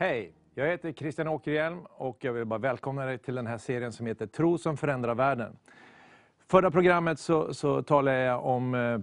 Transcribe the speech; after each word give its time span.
Hej! 0.00 0.32
Jag 0.54 0.66
heter 0.66 0.92
Christian 0.92 1.28
Åkerhielm 1.28 1.78
och 1.90 2.24
jag 2.24 2.32
vill 2.32 2.44
bara 2.44 2.58
välkomna 2.58 3.06
dig 3.06 3.18
till 3.18 3.34
den 3.34 3.46
här 3.46 3.58
serien 3.58 3.92
som 3.92 4.06
heter 4.06 4.26
Tro 4.26 4.58
som 4.58 4.76
förändrar 4.76 5.14
världen. 5.14 5.56
Förra 6.46 6.70
programmet 6.70 7.18
så, 7.18 7.54
så 7.54 7.82
talade 7.82 8.18
jag 8.18 8.44
om, 8.44 8.74
eh, 8.74 8.98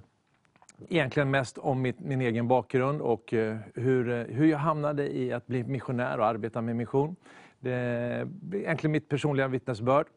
egentligen 0.89 1.31
mest 1.31 1.57
om 1.57 1.81
mitt, 1.81 1.99
min 1.99 2.21
egen 2.21 2.47
bakgrund 2.47 3.01
och 3.01 3.33
eh, 3.33 3.57
hur, 3.73 4.09
eh, 4.09 4.23
hur 4.35 4.45
jag 4.45 4.57
hamnade 4.57 5.17
i 5.17 5.33
att 5.33 5.47
bli 5.47 5.63
missionär 5.63 6.19
och 6.19 6.25
arbeta 6.25 6.61
med 6.61 6.75
mission. 6.75 7.15
Det 7.59 7.73
är 7.73 8.27
egentligen 8.53 8.91
mitt 8.91 9.09
personliga 9.09 9.47
vittnesbörd. 9.47 10.07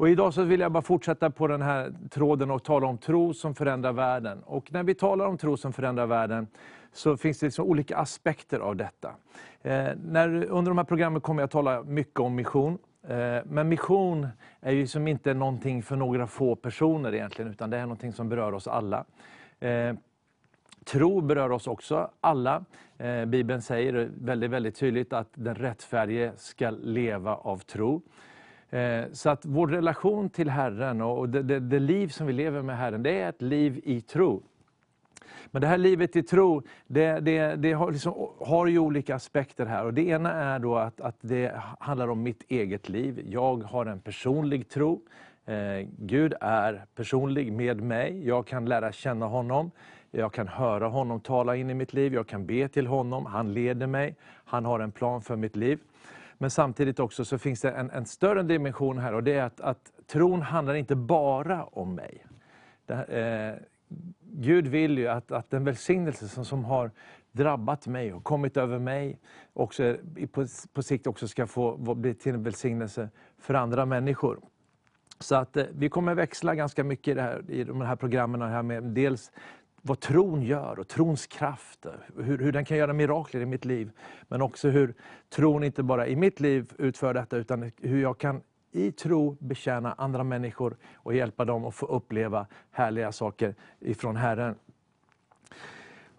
Och 0.00 0.08
idag 0.08 0.34
så 0.34 0.42
vill 0.42 0.60
jag 0.60 0.72
bara 0.72 0.82
fortsätta 0.82 1.30
på 1.30 1.46
den 1.46 1.62
här 1.62 1.92
tråden 2.10 2.50
och 2.50 2.64
tala 2.64 2.86
om 2.86 2.98
tro 2.98 3.34
som 3.34 3.54
förändrar 3.54 3.92
världen. 3.92 4.42
Och 4.42 4.72
när 4.72 4.82
vi 4.82 4.94
talar 4.94 5.26
om 5.26 5.38
tro 5.38 5.56
som 5.56 5.72
förändrar 5.72 6.06
världen 6.06 6.46
så 6.92 7.16
finns 7.16 7.38
det 7.38 7.46
liksom 7.46 7.64
olika 7.64 7.96
aspekter 7.96 8.60
av 8.60 8.76
detta. 8.76 9.14
Eh, 9.62 9.88
när, 10.04 10.44
under 10.44 10.70
de 10.70 10.78
här 10.78 10.84
programmen 10.84 11.20
kommer 11.20 11.42
jag 11.42 11.44
att 11.44 11.50
tala 11.50 11.82
mycket 11.82 12.20
om 12.20 12.34
mission. 12.34 12.78
Eh, 13.08 13.38
men 13.44 13.68
mission 13.68 14.28
är 14.60 14.72
ju 14.72 14.86
som 14.86 15.08
inte 15.08 15.34
någonting 15.34 15.82
för 15.82 15.96
några 15.96 16.26
få 16.26 16.56
personer 16.56 17.14
egentligen, 17.14 17.50
utan 17.50 17.70
det 17.70 17.76
är 17.76 17.82
någonting 17.82 18.12
som 18.12 18.28
berör 18.28 18.52
oss 18.52 18.68
alla. 18.68 19.04
Eh, 19.58 19.94
tro 20.84 21.20
berör 21.20 21.52
oss 21.52 21.66
också 21.66 22.10
alla. 22.20 22.64
Eh, 22.98 23.24
Bibeln 23.24 23.62
säger 23.62 24.10
väldigt, 24.20 24.50
väldigt 24.50 24.76
tydligt 24.76 25.12
att 25.12 25.28
den 25.34 25.54
rättfärdige 25.54 26.32
ska 26.36 26.70
leva 26.70 27.34
av 27.34 27.58
tro. 27.58 28.02
Eh, 28.70 29.04
så 29.12 29.30
att 29.30 29.44
vår 29.44 29.66
relation 29.66 30.30
till 30.30 30.50
Herren 30.50 31.00
och 31.00 31.28
det, 31.28 31.42
det, 31.42 31.60
det, 31.60 31.78
liv 31.78 32.08
som 32.08 32.26
vi 32.26 32.32
lever 32.32 32.62
med 32.62 32.76
Herren, 32.76 33.02
det 33.02 33.20
är 33.20 33.28
ett 33.28 33.42
liv 33.42 33.80
i 33.84 34.00
tro. 34.00 34.42
Men 35.50 35.62
det 35.62 35.68
här 35.68 35.78
livet 35.78 36.16
i 36.16 36.22
tro, 36.22 36.62
det, 36.86 37.20
det, 37.20 37.56
det 37.56 37.72
har, 37.72 37.92
liksom, 37.92 38.28
har 38.40 38.66
ju 38.66 38.78
olika 38.78 39.14
aspekter 39.14 39.66
här. 39.66 39.84
Och 39.84 39.94
det 39.94 40.02
ena 40.02 40.32
är 40.32 40.58
då 40.58 40.76
att, 40.76 41.00
att 41.00 41.16
det 41.20 41.52
handlar 41.78 42.08
om 42.08 42.22
mitt 42.22 42.44
eget 42.48 42.88
liv. 42.88 43.26
Jag 43.28 43.62
har 43.62 43.86
en 43.86 44.00
personlig 44.00 44.68
tro. 44.68 45.02
Eh, 45.46 45.88
Gud 45.98 46.34
är 46.40 46.84
personlig 46.94 47.52
med 47.52 47.80
mig. 47.80 48.26
Jag 48.26 48.46
kan 48.46 48.64
lära 48.64 48.92
känna 48.92 49.26
honom. 49.26 49.70
Jag 50.10 50.32
kan 50.32 50.48
höra 50.48 50.88
honom 50.88 51.20
tala 51.20 51.56
in 51.56 51.70
i 51.70 51.74
mitt 51.74 51.92
liv. 51.92 52.14
Jag 52.14 52.26
kan 52.26 52.46
be 52.46 52.68
till 52.68 52.86
honom. 52.86 53.26
Han 53.26 53.52
leder 53.52 53.86
mig. 53.86 54.16
Han 54.44 54.64
har 54.64 54.80
en 54.80 54.92
plan 54.92 55.22
för 55.22 55.36
mitt 55.36 55.56
liv. 55.56 55.78
Men 56.42 56.50
samtidigt 56.50 57.00
också 57.00 57.24
så 57.24 57.38
finns 57.38 57.60
det 57.60 57.70
en, 57.70 57.90
en 57.90 58.06
större 58.06 58.42
dimension 58.42 58.98
här 58.98 59.14
och 59.14 59.22
det 59.22 59.32
är 59.32 59.42
att, 59.42 59.60
att 59.60 59.92
tron 60.06 60.42
handlar 60.42 60.74
inte 60.74 60.96
bara 60.96 61.64
om 61.64 61.94
mig. 61.94 62.26
Det, 62.86 62.94
eh, 62.94 63.66
Gud 64.20 64.66
vill 64.66 64.98
ju 64.98 65.08
att, 65.08 65.32
att 65.32 65.50
den 65.50 65.64
välsignelse 65.64 66.28
som, 66.28 66.44
som 66.44 66.64
har 66.64 66.90
drabbat 67.32 67.86
mig 67.86 68.12
och 68.12 68.24
kommit 68.24 68.56
över 68.56 68.78
mig, 68.78 69.18
också, 69.52 69.96
på, 70.32 70.46
på 70.72 70.82
sikt 70.82 71.06
också 71.06 71.28
ska 71.28 71.46
få 71.46 71.76
bli 71.76 72.14
till 72.14 72.34
en 72.34 72.42
välsignelse 72.42 73.08
för 73.38 73.54
andra 73.54 73.86
människor. 73.86 74.40
Så 75.18 75.34
att 75.34 75.56
eh, 75.56 75.64
vi 75.72 75.88
kommer 75.88 76.14
växla 76.14 76.54
ganska 76.54 76.84
mycket 76.84 77.08
i, 77.08 77.14
det 77.14 77.22
här, 77.22 77.50
i 77.50 77.64
de 77.64 77.80
här 77.80 77.96
programmen 77.96 78.42
här 78.42 78.62
med 78.62 78.82
dels 78.82 79.32
vad 79.82 80.00
tron 80.00 80.42
gör 80.42 80.78
och 80.78 80.88
trons 80.88 81.26
kraft, 81.26 81.86
hur, 82.16 82.38
hur 82.38 82.52
den 82.52 82.64
kan 82.64 82.76
göra 82.76 82.92
mirakler 82.92 83.40
i 83.40 83.46
mitt 83.46 83.64
liv. 83.64 83.90
Men 84.28 84.42
också 84.42 84.68
hur 84.68 84.94
tron 85.28 85.64
inte 85.64 85.82
bara 85.82 86.06
i 86.06 86.16
mitt 86.16 86.40
liv 86.40 86.72
utför 86.78 87.14
detta, 87.14 87.36
utan 87.36 87.72
hur 87.82 88.02
jag 88.02 88.18
kan 88.18 88.42
i 88.72 88.92
tro 88.92 89.36
betjäna 89.40 89.92
andra 89.92 90.24
människor 90.24 90.76
och 90.94 91.14
hjälpa 91.14 91.44
dem 91.44 91.64
att 91.64 91.74
få 91.74 91.86
uppleva 91.86 92.46
härliga 92.70 93.12
saker 93.12 93.54
ifrån 93.80 94.16
Herren. 94.16 94.54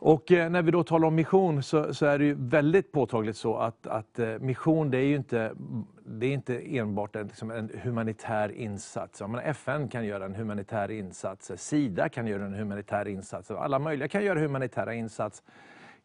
Och 0.03 0.31
eh, 0.31 0.49
när 0.49 0.61
vi 0.61 0.71
då 0.71 0.83
talar 0.83 1.07
om 1.07 1.15
mission 1.15 1.63
så, 1.63 1.93
så, 1.93 2.05
är 2.05 2.19
det 2.19 2.25
ju 2.25 2.35
väldigt 2.39 2.91
påtagligt 2.91 3.37
så 3.37 3.57
att, 3.57 3.87
att 3.87 4.19
eh, 4.19 4.27
mission 4.39 4.91
det 4.91 4.97
är 4.97 5.05
ju 5.05 5.15
inte, 5.15 5.53
det 6.05 6.25
är 6.25 6.31
inte 6.31 6.77
enbart 6.77 7.15
en, 7.15 7.27
liksom 7.27 7.51
en 7.51 7.71
humanitär 7.83 8.51
insats. 8.51 9.21
Men 9.21 9.39
FN 9.39 9.87
kan 9.87 10.05
göra 10.05 10.25
en 10.25 10.35
humanitär 10.35 10.91
insats, 10.91 11.51
eh, 11.51 11.57
Sida 11.57 12.09
kan 12.09 12.27
göra 12.27 12.45
en 12.45 12.53
humanitär 12.53 13.07
insats, 13.07 13.51
alla 13.51 13.79
möjliga 13.79 14.07
kan 14.07 14.23
göra 14.23 14.39
humanitära 14.39 14.93
insats, 14.93 15.43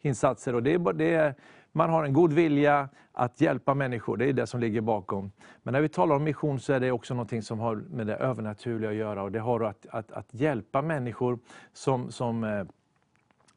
insatser. 0.01 0.55
Och 0.55 0.63
det 0.63 0.73
är, 0.73 0.93
det 0.93 1.13
är, 1.13 1.35
man 1.71 1.89
har 1.89 2.03
en 2.03 2.13
god 2.13 2.33
vilja 2.33 2.89
att 3.11 3.41
hjälpa 3.41 3.73
människor, 3.73 4.17
det 4.17 4.25
är 4.25 4.33
det 4.33 4.47
som 4.47 4.59
ligger 4.59 4.81
bakom. 4.81 5.31
Men 5.63 5.73
när 5.73 5.81
vi 5.81 5.89
talar 5.89 6.15
om 6.15 6.23
mission 6.23 6.59
så 6.59 6.73
är 6.73 6.79
det 6.79 6.91
också 6.91 7.13
något 7.13 7.45
som 7.45 7.59
har 7.59 7.75
med 7.75 8.07
det 8.07 8.15
övernaturliga 8.15 8.89
att 8.89 8.95
göra. 8.95 9.23
Och 9.23 9.31
det 9.31 9.39
har 9.39 9.59
att, 9.61 9.85
att, 9.89 10.11
att 10.11 10.27
hjälpa 10.33 10.81
människor 10.81 11.39
som, 11.73 12.11
som 12.11 12.43
eh, 12.43 12.63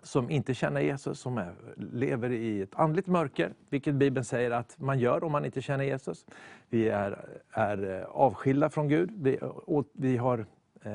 som 0.03 0.31
inte 0.31 0.55
känner 0.55 0.81
Jesus, 0.81 1.21
som 1.21 1.39
är, 1.39 1.55
lever 1.93 2.31
i 2.31 2.63
ett 2.63 2.75
andligt 2.75 3.07
mörker, 3.07 3.53
vilket 3.69 3.95
Bibeln 3.95 4.25
säger 4.25 4.51
att 4.51 4.79
man 4.79 4.99
gör 4.99 5.25
om 5.25 5.33
man 5.33 5.45
inte 5.45 5.63
känner 5.63 5.85
Jesus. 5.85 6.27
Vi 6.69 6.89
är, 6.89 7.41
är 7.51 7.99
eh, 7.99 8.05
avskilda 8.05 8.71
från 8.71 8.89
Gud, 8.89 9.11
vi, 9.17 9.39
eh, 9.43 9.83
vi, 9.93 10.17
har, 10.17 10.39
eh, 10.83 10.93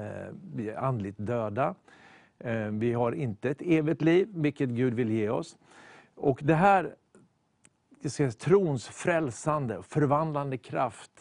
vi 0.56 0.70
är 0.70 0.78
andligt 0.78 1.18
döda. 1.18 1.76
Eh, 2.40 2.68
vi 2.68 2.94
har 2.94 3.12
inte 3.12 3.50
ett 3.50 3.62
evigt 3.62 4.02
liv, 4.02 4.28
vilket 4.34 4.70
Gud 4.70 4.94
vill 4.94 5.10
ge 5.10 5.30
oss. 5.30 5.58
Och 6.16 6.40
det 6.44 6.56
här 6.56 6.96
trons 8.40 8.88
frälsande, 8.88 9.84
förvandlande 9.84 10.58
kraft, 10.58 11.12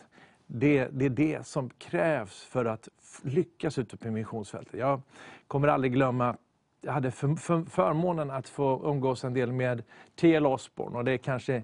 det, 0.46 0.88
det, 0.92 1.04
är 1.04 1.10
det 1.10 1.46
som 1.46 1.70
krävs 1.70 2.44
för 2.44 2.64
att 2.64 2.88
lyckas 3.22 3.78
ute 3.78 3.96
på 3.96 4.10
missionsfältet. 4.10 4.80
Jag 4.80 5.02
kommer 5.46 5.68
aldrig 5.68 5.92
glömma 5.92 6.36
jag 6.84 6.92
hade 6.92 7.10
för, 7.10 7.34
för, 7.34 7.64
förmånen 7.64 8.30
att 8.30 8.48
få 8.48 8.80
umgås 8.84 9.24
en 9.24 9.34
del 9.34 9.52
med 9.52 9.82
T.L. 10.20 10.46
Osborne. 10.46 10.98
Och 10.98 11.04
det 11.04 11.12
är 11.12 11.18
kanske 11.18 11.62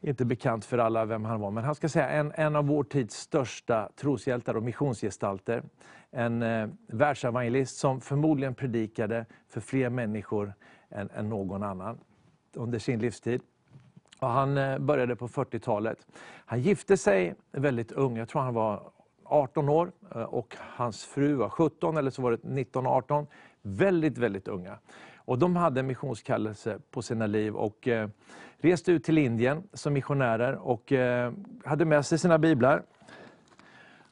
inte 0.00 0.24
bekant 0.24 0.64
för 0.64 0.78
alla 0.78 1.04
vem 1.04 1.24
han 1.24 1.40
var, 1.40 1.50
men 1.50 1.64
han 1.64 1.74
ska 1.74 1.88
säga 1.88 2.08
en, 2.08 2.32
en 2.34 2.56
av 2.56 2.66
vår 2.66 2.84
tids 2.84 3.16
största 3.16 3.88
troshjältar 3.96 4.56
och 4.56 4.62
missionsgestalter. 4.62 5.62
En 6.10 6.42
eh, 6.42 6.68
världsevangelist 6.86 7.76
som 7.76 8.00
förmodligen 8.00 8.54
predikade 8.54 9.26
för 9.48 9.60
fler 9.60 9.90
människor 9.90 10.54
än, 10.90 11.10
än 11.10 11.28
någon 11.28 11.62
annan 11.62 11.98
under 12.52 12.78
sin 12.78 12.98
livstid. 12.98 13.42
Och 14.18 14.28
han 14.28 14.58
eh, 14.58 14.78
började 14.78 15.16
på 15.16 15.28
40-talet. 15.28 16.06
Han 16.46 16.60
gifte 16.60 16.96
sig 16.96 17.34
väldigt 17.52 17.92
ung, 17.92 18.16
jag 18.16 18.28
tror 18.28 18.42
han 18.42 18.54
var 18.54 18.90
18 19.24 19.68
år 19.68 19.92
eh, 20.14 20.22
och 20.22 20.56
hans 20.58 21.04
fru 21.04 21.34
var 21.34 21.48
17 21.48 21.96
eller 21.96 22.10
så 22.10 22.22
var 22.22 22.30
det 22.30 22.36
19-18 22.36 23.26
väldigt, 23.64 24.18
väldigt 24.18 24.48
unga. 24.48 24.78
Och 25.16 25.38
de 25.38 25.56
hade 25.56 25.80
en 25.80 25.86
missionskallelse 25.86 26.78
på 26.90 27.02
sina 27.02 27.26
liv 27.26 27.54
och 27.54 27.88
eh, 27.88 28.08
reste 28.58 28.92
ut 28.92 29.04
till 29.04 29.18
Indien 29.18 29.62
som 29.72 29.92
missionärer 29.92 30.54
och 30.54 30.92
eh, 30.92 31.32
hade 31.64 31.84
med 31.84 32.06
sig 32.06 32.18
sina 32.18 32.38
biblar. 32.38 32.82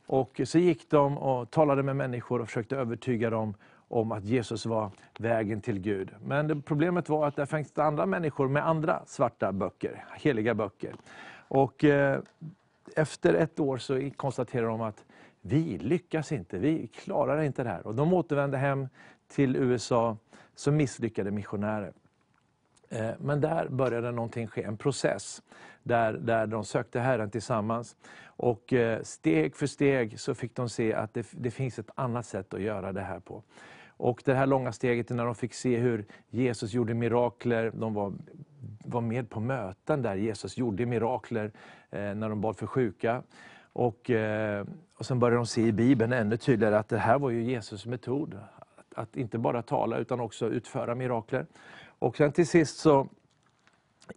Och 0.07 0.41
så 0.45 0.59
gick 0.59 0.91
de 0.91 1.19
och 1.19 1.51
talade 1.51 1.83
med 1.83 1.97
människor 1.97 2.41
och 2.41 2.47
försökte 2.47 2.77
övertyga 2.77 3.31
dem 3.31 3.55
om 3.89 4.13
att 4.13 4.25
Jesus 4.25 4.67
var 4.67 4.91
vägen 5.19 5.61
till 5.61 5.79
Gud. 5.79 6.11
Men 6.25 6.49
det, 6.49 6.61
problemet 6.61 7.09
var 7.09 7.27
att 7.27 7.37
det 7.37 7.47
fanns 7.47 7.79
andra 7.79 8.07
människor 8.07 8.49
med 8.49 8.69
andra 8.69 9.03
svarta 9.07 9.53
böcker, 9.53 10.05
heliga 10.15 10.55
böcker. 10.55 10.95
Och 11.49 11.85
eh, 11.85 12.21
efter 12.97 13.35
ett 13.35 13.61
år 13.61 13.79
så 13.79 14.11
konstaterade 14.17 14.69
de 14.69 14.81
att 14.81 15.05
vi 15.41 15.79
lyckas 15.79 16.33
inte, 16.33 16.59
vi 16.59 16.87
klarar 16.87 17.43
inte 17.43 17.63
det 17.63 17.71
här. 17.71 17.87
Och 17.87 17.95
de 17.95 18.13
återvände 18.13 18.59
hem 18.59 18.89
till 19.35 19.57
USA 19.57 20.17
som 20.55 20.77
misslyckade 20.77 21.31
missionärer. 21.31 21.93
Eh, 22.89 23.11
men 23.19 23.41
där 23.41 23.69
började 23.69 24.11
någonting 24.11 24.47
ske, 24.47 24.63
en 24.63 24.77
process 24.77 25.43
där, 25.83 26.13
där 26.13 26.47
de 26.47 26.65
sökte 26.65 27.01
Herren 27.01 27.31
tillsammans. 27.31 27.97
Och 28.25 28.73
eh, 28.73 29.03
steg 29.03 29.57
för 29.57 29.67
steg 29.67 30.21
så 30.21 30.35
fick 30.35 30.57
de 30.57 30.69
se 30.69 30.95
att 30.95 31.15
det, 31.15 31.27
det 31.31 31.51
finns 31.51 31.79
ett 31.79 31.91
annat 31.95 32.27
sätt 32.27 32.55
att 32.55 32.63
göra 32.63 32.93
det 32.93 33.01
här 33.01 33.21
på. 33.21 33.43
Och 33.97 34.23
det 34.25 34.35
här 34.35 34.47
långa 34.47 34.73
steget 34.73 35.11
när 35.11 35.25
de 35.25 35.35
fick 35.35 35.55
se 35.55 35.77
hur 35.77 36.05
Jesus 36.31 36.73
gjorde 36.73 36.95
mirakler, 36.95 37.73
de 37.75 37.95
var, 37.95 38.13
var 38.85 39.01
med 39.01 39.31
på 39.31 39.41
möten 39.41 40.03
där 40.03 40.15
Jesus 40.15 40.57
gjorde 40.57 40.87
mirakler 40.87 41.53
eh, 41.91 42.15
när 42.15 42.29
de 42.29 42.41
bad 42.41 42.57
för 42.57 42.67
sjuka. 42.67 43.23
Och, 43.73 44.11
eh, 44.11 44.67
och 44.95 45.07
sen 45.07 45.19
började 45.19 45.37
de 45.37 45.47
se 45.47 45.63
i 45.63 45.73
Bibeln 45.73 46.13
ännu 46.13 46.37
tydligare 46.37 46.79
att 46.79 46.89
det 46.89 46.99
här 46.99 47.19
var 47.19 47.31
ju 47.31 47.43
Jesus 47.43 47.87
metod 47.87 48.39
att 48.97 49.17
inte 49.17 49.39
bara 49.39 49.63
tala 49.63 49.99
utan 49.99 50.21
också 50.21 50.49
utföra 50.49 50.95
mirakler. 50.95 51.47
Och 51.99 52.17
sen 52.17 52.33
till 52.33 52.47
sist 52.47 52.79
så 52.79 53.09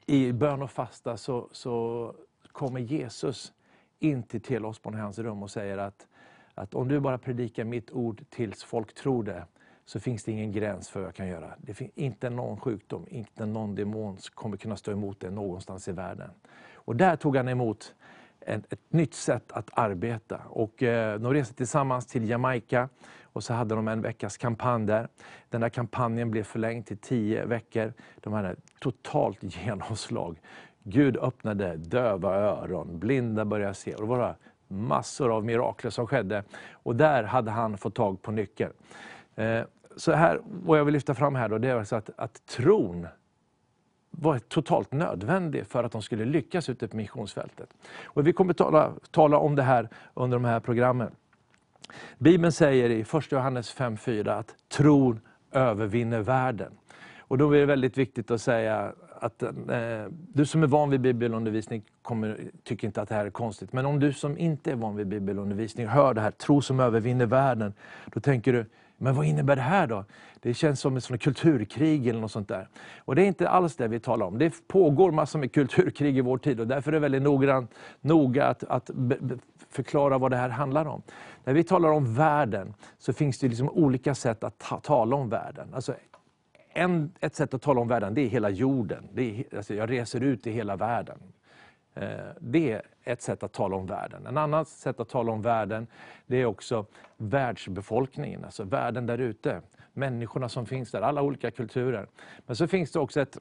i 0.06 0.32
bön 0.32 0.62
och 0.62 0.72
fasta 0.72 1.18
så, 1.18 1.50
så 1.52 2.14
kommer 2.52 2.80
Jesus 2.80 3.54
in 4.00 4.24
till 4.24 4.42
Telosborn 4.42 4.96
i 4.96 4.98
hans 4.98 5.20
rum 5.20 5.44
och 5.44 5.52
säger 5.52 5.78
att, 5.78 6.08
att 6.54 6.76
om 6.76 6.88
du 6.88 7.00
bara 7.00 7.18
predikar 7.18 7.64
mitt 7.64 7.92
ord 7.92 8.22
tills 8.30 8.64
folk 8.64 8.94
tror 8.94 9.24
det, 9.24 9.46
så 9.86 10.00
finns 10.00 10.24
det 10.24 10.32
ingen 10.32 10.52
gräns 10.52 10.90
för 10.90 11.00
vad 11.00 11.08
jag 11.08 11.16
kan 11.16 11.28
göra. 11.28 11.54
Det 11.58 11.74
finns 11.74 11.92
inte 11.96 12.30
någon 12.30 12.60
sjukdom, 12.60 13.06
inte 13.10 13.46
någon 13.46 13.76
demon 13.76 14.18
som 14.18 14.36
kommer 14.36 14.58
kunna 14.58 14.76
stå 14.76 14.92
emot 14.92 15.20
det 15.20 15.30
någonstans 15.30 15.88
i 15.88 15.92
världen. 15.92 16.30
Och 16.74 16.96
där 16.96 17.16
tog 17.16 17.38
han 17.38 17.48
emot 17.48 17.96
ett, 18.40 18.74
ett 18.74 18.94
nytt 18.94 19.14
sätt 19.14 19.52
att 19.52 19.70
arbeta. 19.74 20.42
Och, 20.50 20.84
eh, 20.84 21.20
de 21.20 21.34
reste 21.34 21.54
tillsammans 21.54 22.06
till 22.06 22.30
Jamaica 22.30 22.90
och 23.36 23.44
så 23.44 23.54
hade 23.54 23.76
de 23.76 23.88
en 23.88 24.02
veckas 24.02 24.38
kampanj 24.38 24.88
där. 24.88 25.08
Den 25.50 25.62
där 25.62 25.70
kampanjen 25.70 26.32
blev 26.32 26.44
förlängd 26.44 26.86
till 26.86 26.98
tio 26.98 27.46
veckor. 27.46 27.94
De 28.16 28.34
hade 28.34 28.56
totalt 28.80 29.38
genomslag. 29.66 30.42
Gud 30.84 31.18
öppnade 31.18 31.78
döva 31.78 32.36
öron, 32.36 33.00
blinda 33.00 33.46
började 33.46 33.74
se. 33.74 33.96
Och 33.96 34.02
det 34.02 34.08
var 34.08 34.36
massor 34.68 35.36
av 35.36 35.46
mirakler 35.46 35.92
som 35.92 36.08
skedde. 36.08 36.44
Och 36.72 36.96
där 36.96 37.24
hade 37.24 37.52
han 37.52 37.78
fått 37.78 37.96
tag 37.96 38.22
på 38.22 38.32
nyckeln. 38.32 38.74
Eh, 39.36 39.62
så 39.96 40.12
här, 40.12 40.42
vad 40.44 40.80
jag 40.80 40.86
vill 40.86 40.94
lyfta 40.94 41.14
fram 41.14 41.36
här 41.36 41.50
då, 41.50 41.58
det 41.58 41.70
är 41.70 41.76
alltså 41.76 41.96
att, 41.96 42.10
att 42.18 42.46
tron 42.46 43.08
var 44.12 44.40
totalt 44.40 44.92
nödvändig 44.92 45.68
för 45.68 45.84
att 45.84 45.92
de 45.92 46.02
skulle 46.02 46.26
lyckas 46.26 46.70
ute 46.70 46.88
på 46.88 46.98
missionsfältet. 46.98 47.70
Och 48.04 48.28
vi 48.28 48.34
kommer 48.34 48.54
tala, 48.54 48.94
tala 49.12 49.38
om 49.38 49.56
det 49.56 49.64
här 49.64 49.90
under 50.14 50.38
de 50.38 50.46
här 50.46 50.60
programmen. 50.60 51.12
Bibeln 52.18 52.52
säger 52.52 52.90
i 52.90 53.02
1 53.02 53.32
Johannes 53.32 53.76
5.4 53.76 54.40
att 54.40 54.56
tron 54.68 55.20
övervinner 55.52 56.20
världen. 56.20 56.72
Och 57.20 57.38
då 57.38 57.52
är 57.52 57.60
det 57.60 57.66
väldigt 57.66 57.98
viktigt 57.98 58.32
att 58.32 58.42
säga 58.42 58.94
att 59.20 59.44
eh, 59.44 59.52
du 60.10 60.46
som 60.46 60.64
är 60.64 60.68
van 60.68 60.90
vid 60.90 61.02
bibelundervisning 61.02 61.84
kommer, 62.02 62.40
tycker 62.64 62.88
inte 62.88 63.02
att 63.02 63.10
det 63.10 63.16
här 63.16 63.26
är 63.26 63.30
konstigt. 63.30 63.74
Men 63.74 63.86
om 63.86 64.00
du 64.00 64.14
som 64.14 64.38
inte 64.38 64.72
är 64.72 64.76
van 64.76 64.96
vid 64.96 65.08
bibelundervisning 65.08 65.88
hör 65.88 66.14
det 66.14 66.22
här, 66.22 66.32
tro 66.32 66.62
som 66.62 66.80
övervinner 66.80 67.26
världen. 67.26 67.74
Då 68.14 68.20
tänker 68.20 68.54
du, 68.54 68.66
men 68.98 69.16
vad 69.16 69.26
innebär 69.26 69.56
det 69.56 69.62
här 69.62 69.88
då? 69.88 70.06
Det 70.40 70.54
känns 70.54 70.80
som 70.80 70.98
ett 70.98 71.22
kulturkrig 71.22 72.08
eller 72.08 72.22
något 72.22 72.32
sånt 72.32 72.48
där. 72.48 72.68
Och 72.98 73.16
det 73.16 73.24
är 73.24 73.26
inte 73.26 73.50
alls 73.50 73.76
det 73.76 73.88
vi 73.88 74.00
talar 74.00 74.26
om. 74.26 74.38
Det 74.38 74.68
pågår 74.68 75.12
massor 75.12 75.40
med 75.40 75.52
kulturkrig 75.52 76.18
i 76.18 76.22
vår 76.22 76.38
tid 76.38 76.60
och 76.60 76.68
därför 76.68 76.92
är 76.92 76.94
det 76.94 77.00
väldigt 77.00 77.22
noggrant, 77.22 77.72
noga 78.02 78.48
att, 78.48 78.64
att 78.64 78.90
förklara 79.76 80.18
vad 80.18 80.32
det 80.32 80.38
här 80.38 80.50
handlar 80.50 80.86
om. 80.86 81.02
När 81.44 81.54
vi 81.54 81.64
talar 81.64 81.90
om 81.90 82.14
världen 82.14 82.74
så 82.98 83.14
finns 83.14 83.40
det 83.40 83.48
liksom 83.48 83.70
olika 83.70 84.16
sätt 84.16 84.44
att 84.44 84.58
ta, 84.58 84.80
tala 84.80 85.16
om 85.16 85.30
världen. 85.30 85.74
Alltså, 85.74 85.94
en, 86.74 87.12
ett 87.20 87.36
sätt 87.36 87.54
att 87.54 87.62
tala 87.62 87.82
om 87.82 87.88
världen 87.88 88.14
det 88.14 88.22
är 88.22 88.28
hela 88.28 88.50
jorden. 88.50 89.08
Det 89.14 89.40
är, 89.40 89.58
alltså 89.58 89.74
jag 89.74 89.92
reser 89.92 90.24
ut 90.24 90.48
i 90.48 90.52
hela 90.52 90.76
världen. 90.76 91.18
Eh, 91.94 92.10
det 92.40 92.72
är 92.72 92.82
ett 93.04 93.22
sätt 93.22 93.44
att 93.44 93.54
tala 93.54 93.76
om 93.76 93.86
världen. 93.86 94.28
En 94.28 94.38
annat 94.38 94.68
sätt 94.68 95.00
att 95.00 95.10
tala 95.10 95.32
om 95.32 95.42
världen 95.42 95.88
det 96.28 96.38
är 96.38 96.46
också 96.46 96.86
världsbefolkningen, 97.18 98.46
alltså 98.46 98.64
världen 98.64 99.06
där 99.06 99.18
ute. 99.18 99.62
Människorna 99.94 100.50
som 100.50 100.66
finns 100.66 100.92
där, 100.92 101.02
alla 101.02 101.22
olika 101.22 101.52
kulturer. 101.52 102.08
Men 102.46 102.56
så 102.56 102.68
finns 102.68 102.92
det 102.92 103.00
också 103.00 103.22
ett, 103.22 103.38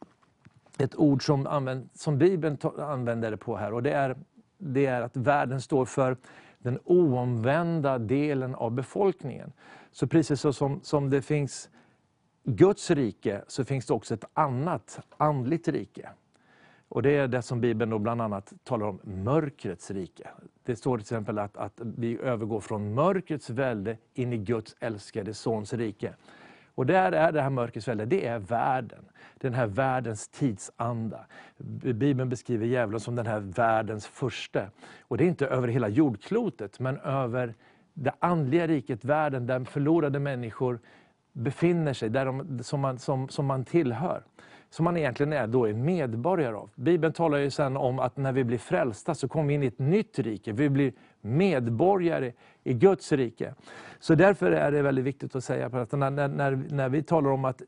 ett 0.79 0.97
ord 0.97 1.27
som, 1.27 1.47
använd, 1.47 1.89
som 1.95 2.19
Bibeln 2.19 2.59
använder 2.79 3.31
det 3.31 3.37
på 3.37 3.57
här 3.57 3.73
och 3.73 3.83
det 3.83 3.93
är, 3.93 4.17
det 4.65 4.87
är 4.87 5.03
att 5.03 5.17
världen 5.17 5.61
står 5.61 5.85
för 5.85 6.17
den 6.59 6.79
oomvända 6.85 7.99
delen 7.99 8.55
av 8.55 8.71
befolkningen. 8.71 9.53
Så 9.91 10.07
precis 10.07 10.41
så 10.41 10.53
som, 10.53 10.81
som 10.83 11.11
det 11.11 11.23
finns 11.23 11.71
Guds 12.45 12.91
rike 12.91 13.43
så 13.47 13.65
finns 13.65 13.87
det 13.87 13.95
också 13.95 14.15
ett 14.15 14.25
annat 14.33 15.01
andligt 15.17 15.69
rike. 15.69 16.09
Och 16.89 17.03
Det 17.03 17.17
är 17.17 17.29
det 17.29 17.43
som 17.43 17.61
Bibeln 17.61 17.91
då 17.91 17.99
bland 17.99 18.23
annat 18.23 18.53
talar 18.65 18.87
om, 18.87 19.01
mörkrets 19.03 19.91
rike. 19.91 20.29
Det 20.63 20.77
står 20.77 20.99
till 20.99 21.03
exempel 21.03 21.39
att, 21.39 21.57
att 21.57 21.81
vi 21.81 22.19
övergår 22.19 22.61
från 22.61 22.95
mörkrets 22.95 23.51
välde 23.51 23.97
in 24.15 24.33
i 24.33 24.37
Guds 24.37 24.77
älskade 24.81 25.35
Sons 25.35 25.73
rike. 25.73 26.15
Och 26.75 26.87
där 26.87 27.13
är 27.13 27.33
det 27.33 27.43
här 27.43 27.51
mörkrets 27.51 27.89
välde, 27.89 28.05
det 28.05 28.27
är 28.27 28.39
världen. 28.39 29.05
Den 29.35 29.55
här 29.55 29.67
världens 29.67 30.29
tidsanda. 30.29 31.27
Bibeln 31.95 32.29
beskriver 32.29 32.67
djävulen 32.67 33.01
som 33.01 33.15
den 33.15 33.27
här 33.27 33.41
världens 33.41 34.07
första. 34.07 34.67
Och 35.01 35.17
det 35.17 35.25
är 35.25 35.29
inte 35.29 35.47
över 35.47 35.69
hela 35.69 35.89
jordklotet, 35.89 36.81
men 36.81 36.99
över 36.99 37.55
det 37.95 38.13
andliga 38.19 38.67
riket, 38.67 39.05
världen, 39.05 39.47
där 39.47 39.65
förlorade 39.65 40.19
människor 40.19 40.79
befinner 41.33 41.93
sig, 41.93 42.09
där 42.09 42.27
de, 42.27 42.63
som, 42.63 42.81
man, 42.81 42.99
som, 42.99 43.29
som 43.29 43.47
man 43.47 43.65
tillhör. 43.65 44.23
Som 44.71 44.85
man 44.85 44.97
egentligen 44.97 45.33
är 45.33 45.47
då 45.47 45.69
är 45.69 45.73
medborgare 45.73 46.55
av. 46.55 46.71
Bibeln 46.75 47.13
talar 47.13 47.39
ju 47.39 47.51
sen 47.51 47.77
om 47.77 47.99
att 47.99 48.17
när 48.17 48.33
vi 48.33 48.45
blir 48.45 48.59
frälsta 48.59 49.15
så 49.15 49.29
kommer 49.29 49.49
vi 49.49 49.55
in 49.55 49.63
i 49.63 49.67
ett 49.67 49.79
nytt 49.79 50.19
rike. 50.19 50.53
Vi 50.53 50.69
blir 50.71 50.93
medborgare 51.25 52.33
i 52.65 52.75
Guds 52.75 53.13
rike. 53.13 53.55
Så 53.99 54.15
därför 54.15 54.53
är 54.53 54.73
det 54.73 54.83
väldigt 54.83 55.05
viktigt 55.05 55.37
att 55.37 55.45
säga 55.45 55.67
att 55.67 55.93
när, 55.93 56.11
när, 56.11 56.57
när 56.71 56.89
vi 56.89 57.03
talar 57.03 57.31
om 57.31 57.45
att 57.45 57.63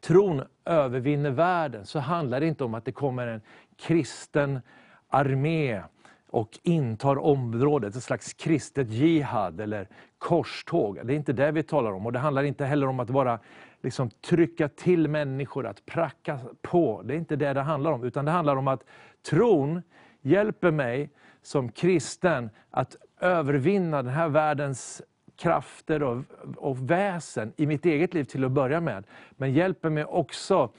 tron 0.00 0.42
övervinner 0.64 1.30
världen 1.30 1.86
så 1.86 1.98
handlar 1.98 2.40
det 2.40 2.46
inte 2.46 2.64
om 2.64 2.74
att 2.74 2.84
det 2.84 2.92
kommer 2.92 3.26
en 3.26 3.40
kristen 3.76 4.60
armé 5.08 5.82
och 6.30 6.58
intar 6.62 7.18
området, 7.18 7.96
ett 7.96 8.02
slags 8.02 8.34
kristet 8.34 8.90
jihad 8.90 9.60
eller 9.60 9.88
korståg. 10.18 10.98
Det 11.04 11.12
är 11.12 11.16
inte 11.16 11.32
det 11.32 11.52
vi 11.52 11.62
talar 11.62 11.92
om. 11.92 12.06
Och 12.06 12.12
Det 12.12 12.18
handlar 12.18 12.42
inte 12.42 12.64
heller 12.64 12.86
om 12.86 13.00
att 13.00 13.10
bara 13.10 13.38
liksom 13.82 14.10
trycka 14.10 14.68
till 14.68 15.08
människor, 15.08 15.66
att 15.66 15.86
pracka 15.86 16.38
på. 16.62 17.02
Det 17.04 17.14
är 17.14 17.18
inte 17.18 17.36
det 17.36 17.52
det 17.52 17.60
handlar 17.60 17.92
om. 17.92 18.04
Utan 18.04 18.24
det 18.24 18.30
handlar 18.30 18.56
om 18.56 18.68
att 18.68 18.84
tron 19.30 19.82
hjälper 20.20 20.70
mig 20.70 21.10
som 21.42 21.72
kristen 21.72 22.50
att 22.70 22.96
övervinna 23.20 24.02
den 24.02 24.12
här 24.12 24.28
världens 24.28 25.02
krafter 25.36 26.02
och, 26.02 26.24
och 26.56 26.90
väsen 26.90 27.52
i 27.56 27.66
mitt 27.66 27.86
eget 27.86 28.14
liv 28.14 28.24
till 28.24 28.44
att 28.44 28.52
börja 28.52 28.80
med. 28.80 29.04
Men 29.30 29.52
hjälper 29.52 29.90
mig 29.90 30.04
också, 30.04 30.72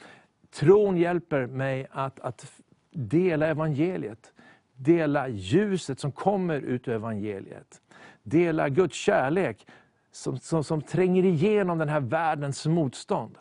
tron 0.52 0.98
hjälper 0.98 1.48
mig 1.48 1.88
att, 1.92 2.20
att 2.20 2.52
dela 2.92 3.48
evangeliet 3.48 4.34
Dela 4.84 5.28
ljuset 5.28 6.00
som 6.00 6.12
kommer 6.12 6.62
ut 6.62 6.88
ur 6.88 6.94
evangeliet. 6.94 7.82
Dela 8.24 8.70
Guds 8.70 8.96
kärlek 8.96 9.68
som, 10.12 10.38
som, 10.40 10.64
som 10.64 10.82
tränger 10.82 11.26
igenom 11.26 11.78
den 11.78 11.90
här 11.90 12.00
världens 12.00 12.66
motstånd. 12.66 13.38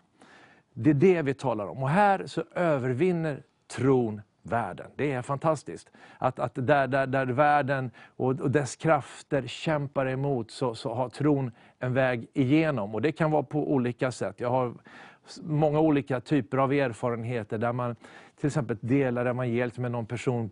Det 0.74 0.90
är 0.90 0.94
det 0.94 1.22
vi 1.22 1.34
talar 1.34 1.66
om. 1.66 1.82
Och 1.82 1.88
här 1.88 2.26
så 2.26 2.44
övervinner 2.54 3.42
tron 3.66 4.22
världen. 4.50 4.90
Det 4.96 5.12
är 5.12 5.22
fantastiskt. 5.22 5.90
Att, 6.18 6.38
att 6.38 6.52
där, 6.54 6.86
där, 6.86 7.06
där 7.06 7.26
världen 7.26 7.90
och, 8.16 8.40
och 8.40 8.50
dess 8.50 8.76
krafter 8.76 9.46
kämpar 9.46 10.06
emot 10.06 10.50
så, 10.50 10.74
så 10.74 10.94
har 10.94 11.08
tron 11.08 11.50
en 11.78 11.94
väg 11.94 12.26
igenom. 12.32 12.94
Och 12.94 13.02
Det 13.02 13.12
kan 13.12 13.30
vara 13.30 13.42
på 13.42 13.72
olika 13.72 14.12
sätt. 14.12 14.40
Jag 14.40 14.50
har 14.50 14.74
många 15.42 15.80
olika 15.80 16.20
typer 16.20 16.58
av 16.58 16.72
erfarenheter 16.72 17.58
där 17.58 17.72
man 17.72 17.96
till 18.36 18.46
exempel 18.46 18.76
delar 18.80 19.26
evangeliet 19.26 19.78
med 19.78 19.90
någon 19.90 20.06
person 20.06 20.50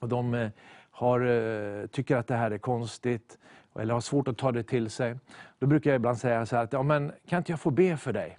och 0.00 0.08
de 0.08 0.34
eh, 0.34 0.50
har, 0.90 1.20
eh, 1.20 1.86
tycker 1.86 2.16
att 2.16 2.26
det 2.26 2.36
här 2.36 2.50
är 2.50 2.58
konstigt 2.58 3.38
eller 3.78 3.94
har 3.94 4.00
svårt 4.00 4.28
att 4.28 4.38
ta 4.38 4.52
det 4.52 4.62
till 4.62 4.90
sig. 4.90 5.18
Då 5.58 5.66
brukar 5.66 5.90
jag 5.90 5.96
ibland 5.96 6.18
säga 6.18 6.46
så 6.46 6.56
här 6.56 6.64
att, 6.64 6.72
ja, 6.72 6.82
men, 6.82 7.12
kan 7.28 7.38
inte 7.38 7.52
jag 7.52 7.60
få 7.60 7.70
be 7.70 7.96
för 7.96 8.12
dig? 8.12 8.38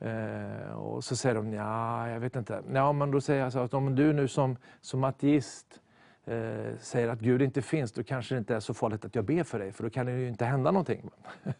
Eh, 0.00 0.72
och 0.72 1.04
så 1.04 1.16
säger 1.16 1.34
de, 1.34 1.52
ja, 1.52 2.08
jag 2.08 2.20
vet 2.20 2.36
inte. 2.36 2.62
Ja, 2.72 2.92
men 2.92 3.10
då 3.10 3.20
säger 3.20 3.42
jag 3.42 3.52
så 3.52 3.58
att 3.58 3.74
om 3.74 3.94
du 3.94 4.12
nu 4.12 4.28
som, 4.28 4.56
som 4.80 5.04
ateist 5.04 5.80
eh, 6.24 6.76
säger 6.80 7.08
att 7.08 7.20
Gud 7.20 7.42
inte 7.42 7.62
finns, 7.62 7.92
då 7.92 8.02
kanske 8.02 8.34
det 8.34 8.38
inte 8.38 8.54
är 8.54 8.60
så 8.60 8.74
farligt 8.74 9.04
att 9.04 9.14
jag 9.14 9.24
ber 9.24 9.42
för 9.42 9.58
dig, 9.58 9.72
för 9.72 9.82
då 9.84 9.90
kan 9.90 10.06
det 10.06 10.12
ju 10.12 10.28
inte 10.28 10.44
hända 10.44 10.70
någonting. 10.70 11.10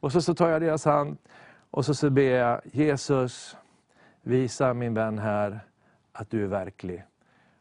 och 0.00 0.12
så, 0.12 0.22
så 0.22 0.34
tar 0.34 0.48
jag 0.48 0.62
deras 0.62 0.84
hand 0.84 1.16
och 1.70 1.84
så, 1.84 1.94
så 1.94 2.10
ber 2.10 2.36
jag, 2.36 2.60
Jesus, 2.64 3.56
visa 4.22 4.74
min 4.74 4.94
vän 4.94 5.18
här 5.18 5.60
att 6.12 6.30
du 6.30 6.42
är 6.42 6.48
verklig. 6.48 7.04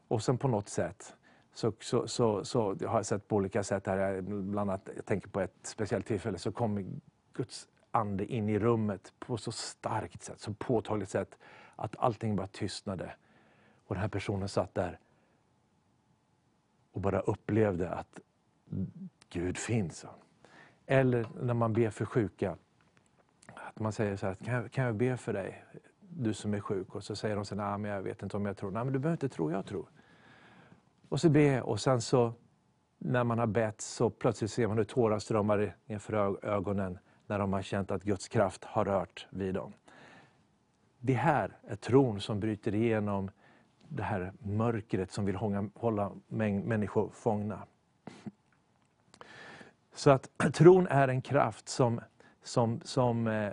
Och 0.07 0.23
sen 0.23 0.37
på 0.37 0.47
något 0.47 0.69
sätt 0.69 1.15
så, 1.53 1.73
så, 1.79 2.07
så, 2.07 2.45
så 2.45 2.75
jag 2.79 2.89
har 2.89 2.97
jag 2.97 3.05
sett 3.05 3.27
på 3.27 3.35
olika 3.35 3.63
sätt, 3.63 3.87
här, 3.87 4.21
bland 4.21 4.69
annat, 4.69 4.89
jag 4.95 5.05
tänker 5.05 5.29
på 5.29 5.41
ett 5.41 5.55
speciellt 5.63 6.05
tillfälle, 6.05 6.37
så 6.37 6.51
kom 6.51 7.01
Guds 7.33 7.67
ande 7.93 8.25
in 8.25 8.49
i 8.49 8.59
rummet 8.59 9.13
på 9.19 9.37
så 9.37 9.51
starkt 9.51 10.23
sätt, 10.23 10.39
så 10.39 10.53
påtagligt 10.53 11.09
sätt 11.09 11.37
att 11.75 11.95
allting 11.99 12.35
bara 12.35 12.47
tystnade. 12.47 13.15
Och 13.85 13.95
den 13.95 14.01
här 14.01 14.09
personen 14.09 14.49
satt 14.49 14.75
där 14.75 14.99
och 16.91 17.01
bara 17.01 17.19
upplevde 17.19 17.89
att 17.89 18.19
Gud 19.29 19.57
finns. 19.57 20.05
Eller 20.85 21.27
när 21.41 21.53
man 21.53 21.73
ber 21.73 21.89
för 21.89 22.05
sjuka, 22.05 22.57
att 23.53 23.79
man 23.79 23.91
säger 23.91 24.15
så 24.15 24.27
här, 24.27 24.35
kan 24.35 24.53
jag, 24.53 24.71
kan 24.71 24.85
jag 24.85 24.95
be 24.95 25.17
för 25.17 25.33
dig? 25.33 25.63
Du 25.99 26.33
som 26.33 26.53
är 26.53 26.59
sjuk. 26.59 26.95
Och 26.95 27.03
så 27.03 27.15
säger 27.15 27.35
de 27.35 27.45
så 27.45 27.55
här, 27.55 27.77
men 27.77 27.91
jag 27.91 28.01
vet 28.01 28.23
inte 28.23 28.37
om 28.37 28.45
jag 28.45 28.57
tror. 28.57 28.71
Nej, 28.71 28.83
men 28.83 28.93
du 28.93 28.99
behöver 28.99 29.15
inte 29.15 29.35
tro, 29.35 29.51
jag 29.51 29.65
tror. 29.65 29.85
Och 31.09 31.21
så 31.21 31.29
be 31.29 31.61
och 31.61 31.79
sen 31.79 32.01
så 32.01 32.33
när 32.97 33.23
man 33.23 33.39
har 33.39 33.47
bett 33.47 33.81
så 33.81 34.09
plötsligt 34.09 34.51
ser 34.51 34.67
man 34.67 34.77
hur 34.77 34.83
tårar 34.83 35.19
strömmar 35.19 35.75
inför 35.85 36.45
ögonen 36.45 36.99
när 37.27 37.39
de 37.39 37.53
har 37.53 37.61
känt 37.61 37.91
att 37.91 38.03
Guds 38.03 38.27
kraft 38.27 38.63
har 38.63 38.85
rört 38.85 39.27
vid 39.29 39.53
dem. 39.53 39.73
Det 40.99 41.13
här 41.13 41.57
är 41.67 41.75
tron 41.75 42.21
som 42.21 42.39
bryter 42.39 42.75
igenom 42.75 43.31
det 43.87 44.03
här 44.03 44.33
mörkret 44.39 45.11
som 45.11 45.25
vill 45.25 45.35
hålla 45.73 46.11
människor 46.27 47.09
fångna. 47.13 47.59
Så 49.93 50.09
att 50.09 50.29
tron 50.53 50.87
är 50.87 51.07
en 51.07 51.21
kraft 51.21 51.69
som, 51.69 52.01
som, 52.43 52.81
som 52.83 53.27
eh, 53.27 53.51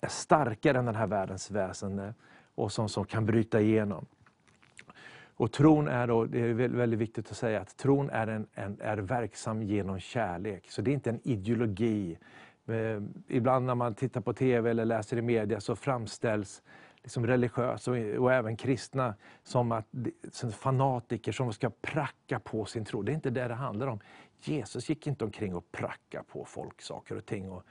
är 0.00 0.08
starkare 0.08 0.78
än 0.78 0.84
den 0.84 0.94
här 0.94 1.06
världens 1.06 1.50
väsende 1.50 2.04
eh, 2.04 2.12
och 2.54 2.72
som, 2.72 2.88
som 2.88 3.04
kan 3.04 3.26
bryta 3.26 3.60
igenom. 3.60 4.06
Och 5.40 5.52
tron 5.52 5.88
är 5.88 6.06
då, 6.06 6.24
det 6.24 6.40
är 6.40 6.52
väldigt 6.52 7.00
viktigt 7.00 7.30
att 7.30 7.36
säga 7.36 7.60
att 7.60 7.76
tron 7.76 8.10
är, 8.10 8.26
en, 8.26 8.46
en, 8.54 8.80
är 8.80 8.96
verksam 8.96 9.62
genom 9.62 9.98
kärlek. 10.00 10.70
Så 10.70 10.82
det 10.82 10.90
är 10.90 10.92
inte 10.92 11.10
en 11.10 11.20
ideologi. 11.24 12.18
Eh, 12.66 13.02
ibland 13.28 13.66
när 13.66 13.74
man 13.74 13.94
tittar 13.94 14.20
på 14.20 14.32
TV 14.32 14.70
eller 14.70 14.84
läser 14.84 15.16
i 15.16 15.22
media 15.22 15.60
så 15.60 15.76
framställs 15.76 16.62
liksom 17.02 17.26
religiösa 17.26 17.90
och, 17.90 17.96
och 17.96 18.32
även 18.32 18.56
kristna 18.56 19.14
som, 19.42 19.72
att, 19.72 19.86
som 20.32 20.52
fanatiker 20.52 21.32
som 21.32 21.52
ska 21.52 21.70
pracka 21.70 22.40
på 22.40 22.64
sin 22.64 22.84
tro. 22.84 23.02
Det 23.02 23.12
är 23.12 23.14
inte 23.14 23.30
det 23.30 23.48
det 23.48 23.54
handlar 23.54 23.86
om. 23.86 24.00
Jesus 24.40 24.88
gick 24.88 25.06
inte 25.06 25.24
omkring 25.24 25.54
och 25.54 25.72
pracka 25.72 26.22
på 26.32 26.44
folk 26.44 26.82
saker 26.82 27.16
och 27.16 27.26
ting 27.26 27.50
och 27.50 27.62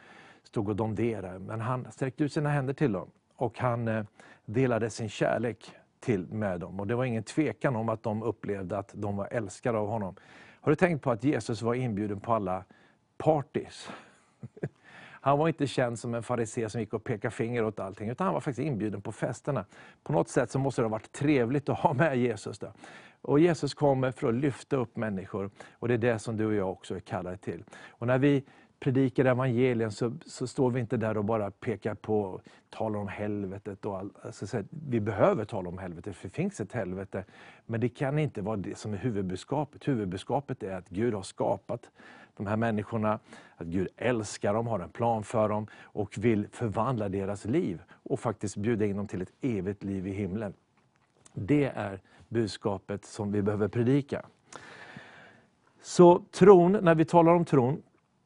stod 0.43 0.69
och 0.69 0.75
domderade. 0.75 1.39
Men 1.39 1.61
han 1.61 1.91
sträckte 1.91 2.23
ut 2.23 2.33
sina 2.33 2.49
händer 2.49 2.73
till 2.73 2.91
dem 2.91 3.09
och 3.35 3.59
han 3.59 3.87
eh, 3.87 4.05
delade 4.45 4.89
sin 4.89 5.09
kärlek 5.09 5.75
till 5.99 6.27
med 6.27 6.59
dem. 6.59 6.79
Och 6.79 6.87
det 6.87 6.95
var 6.95 7.05
ingen 7.05 7.23
tvekan 7.23 7.75
om 7.75 7.89
att 7.89 8.03
de 8.03 8.23
upplevde 8.23 8.77
att 8.77 8.91
de 8.93 9.17
var 9.17 9.27
älskade 9.31 9.77
av 9.77 9.87
honom. 9.87 10.15
Har 10.61 10.71
du 10.71 10.75
tänkt 10.75 11.03
på 11.03 11.11
att 11.11 11.23
Jesus 11.23 11.61
var 11.61 11.73
inbjuden 11.73 12.19
på 12.19 12.33
alla 12.33 12.63
parties? 13.17 13.89
Han 15.21 15.39
var 15.39 15.47
inte 15.47 15.67
känd 15.67 15.99
som 15.99 16.15
en 16.15 16.23
farisé 16.23 16.69
som 16.69 16.81
gick 16.81 16.93
och 16.93 17.03
pekade 17.03 17.31
finger 17.31 17.63
åt 17.63 17.79
allting, 17.79 18.09
utan 18.09 18.25
han 18.25 18.33
var 18.33 18.41
faktiskt 18.41 18.67
inbjuden 18.67 19.01
på 19.01 19.11
festerna. 19.11 19.65
På 20.03 20.13
något 20.13 20.29
sätt 20.29 20.51
så 20.51 20.59
måste 20.59 20.81
det 20.81 20.85
ha 20.85 20.89
varit 20.89 21.11
trevligt 21.11 21.69
att 21.69 21.79
ha 21.79 21.93
med 21.93 22.17
Jesus 22.17 22.59
där. 22.59 22.71
Och 23.21 23.39
Jesus 23.39 23.73
kommer 23.73 24.11
för 24.11 24.27
att 24.27 24.35
lyfta 24.35 24.75
upp 24.75 24.97
människor, 24.97 25.49
och 25.73 25.87
det 25.87 25.93
är 25.93 25.97
det 25.97 26.19
som 26.19 26.37
du 26.37 26.45
och 26.45 26.53
jag 26.53 26.71
också 26.71 26.95
är 26.95 26.99
kallade 26.99 27.37
till. 27.37 27.63
Och 27.89 28.07
när 28.07 28.17
vi 28.17 28.43
predikar 28.79 29.25
evangelien 29.25 29.91
så, 29.91 30.13
så 30.25 30.47
står 30.47 30.71
vi 30.71 30.79
inte 30.79 30.97
där 30.97 31.17
och 31.17 31.25
bara 31.25 31.51
pekar 31.51 31.95
på, 31.95 32.41
talar 32.69 32.99
om 32.99 33.07
helvetet. 33.07 33.85
Och 33.85 33.97
all, 33.97 34.11
alltså, 34.21 34.63
vi 34.69 34.99
behöver 34.99 35.45
tala 35.45 35.69
om 35.69 35.77
helvetet, 35.77 36.15
för 36.15 36.27
det 36.27 36.33
finns 36.33 36.61
ett 36.61 36.73
helvete. 36.73 37.23
Men 37.65 37.81
det 37.81 37.89
kan 37.89 38.19
inte 38.19 38.41
vara 38.41 38.57
det 38.57 38.77
som 38.77 38.93
är 38.93 38.97
huvudbudskapet. 38.97 39.87
Huvudbudskapet 39.87 40.63
är 40.63 40.75
att 40.75 40.89
Gud 40.89 41.13
har 41.13 41.23
skapat 41.23 41.89
de 42.37 42.47
här 42.47 42.57
människorna, 42.57 43.19
att 43.57 43.67
Gud 43.67 43.87
älskar 43.97 44.53
dem, 44.53 44.67
har 44.67 44.79
en 44.79 44.89
plan 44.89 45.23
för 45.23 45.49
dem 45.49 45.67
och 45.81 46.17
vill 46.17 46.47
förvandla 46.51 47.09
deras 47.09 47.45
liv 47.45 47.81
och 47.91 48.19
faktiskt 48.19 48.57
bjuda 48.57 48.85
in 48.85 48.97
dem 48.97 49.07
till 49.07 49.21
ett 49.21 49.33
evigt 49.41 49.83
liv 49.83 50.07
i 50.07 50.11
himlen. 50.11 50.53
Det 51.33 51.65
är 51.65 51.99
budskapet 52.29 53.05
som 53.05 53.31
vi 53.31 53.41
behöver 53.41 53.67
predika. 53.67 54.25
Så 55.81 56.23
tron, 56.31 56.71
när 56.71 56.95
vi 56.95 57.05
talar 57.05 57.33
om 57.33 57.45
tron, 57.45 57.81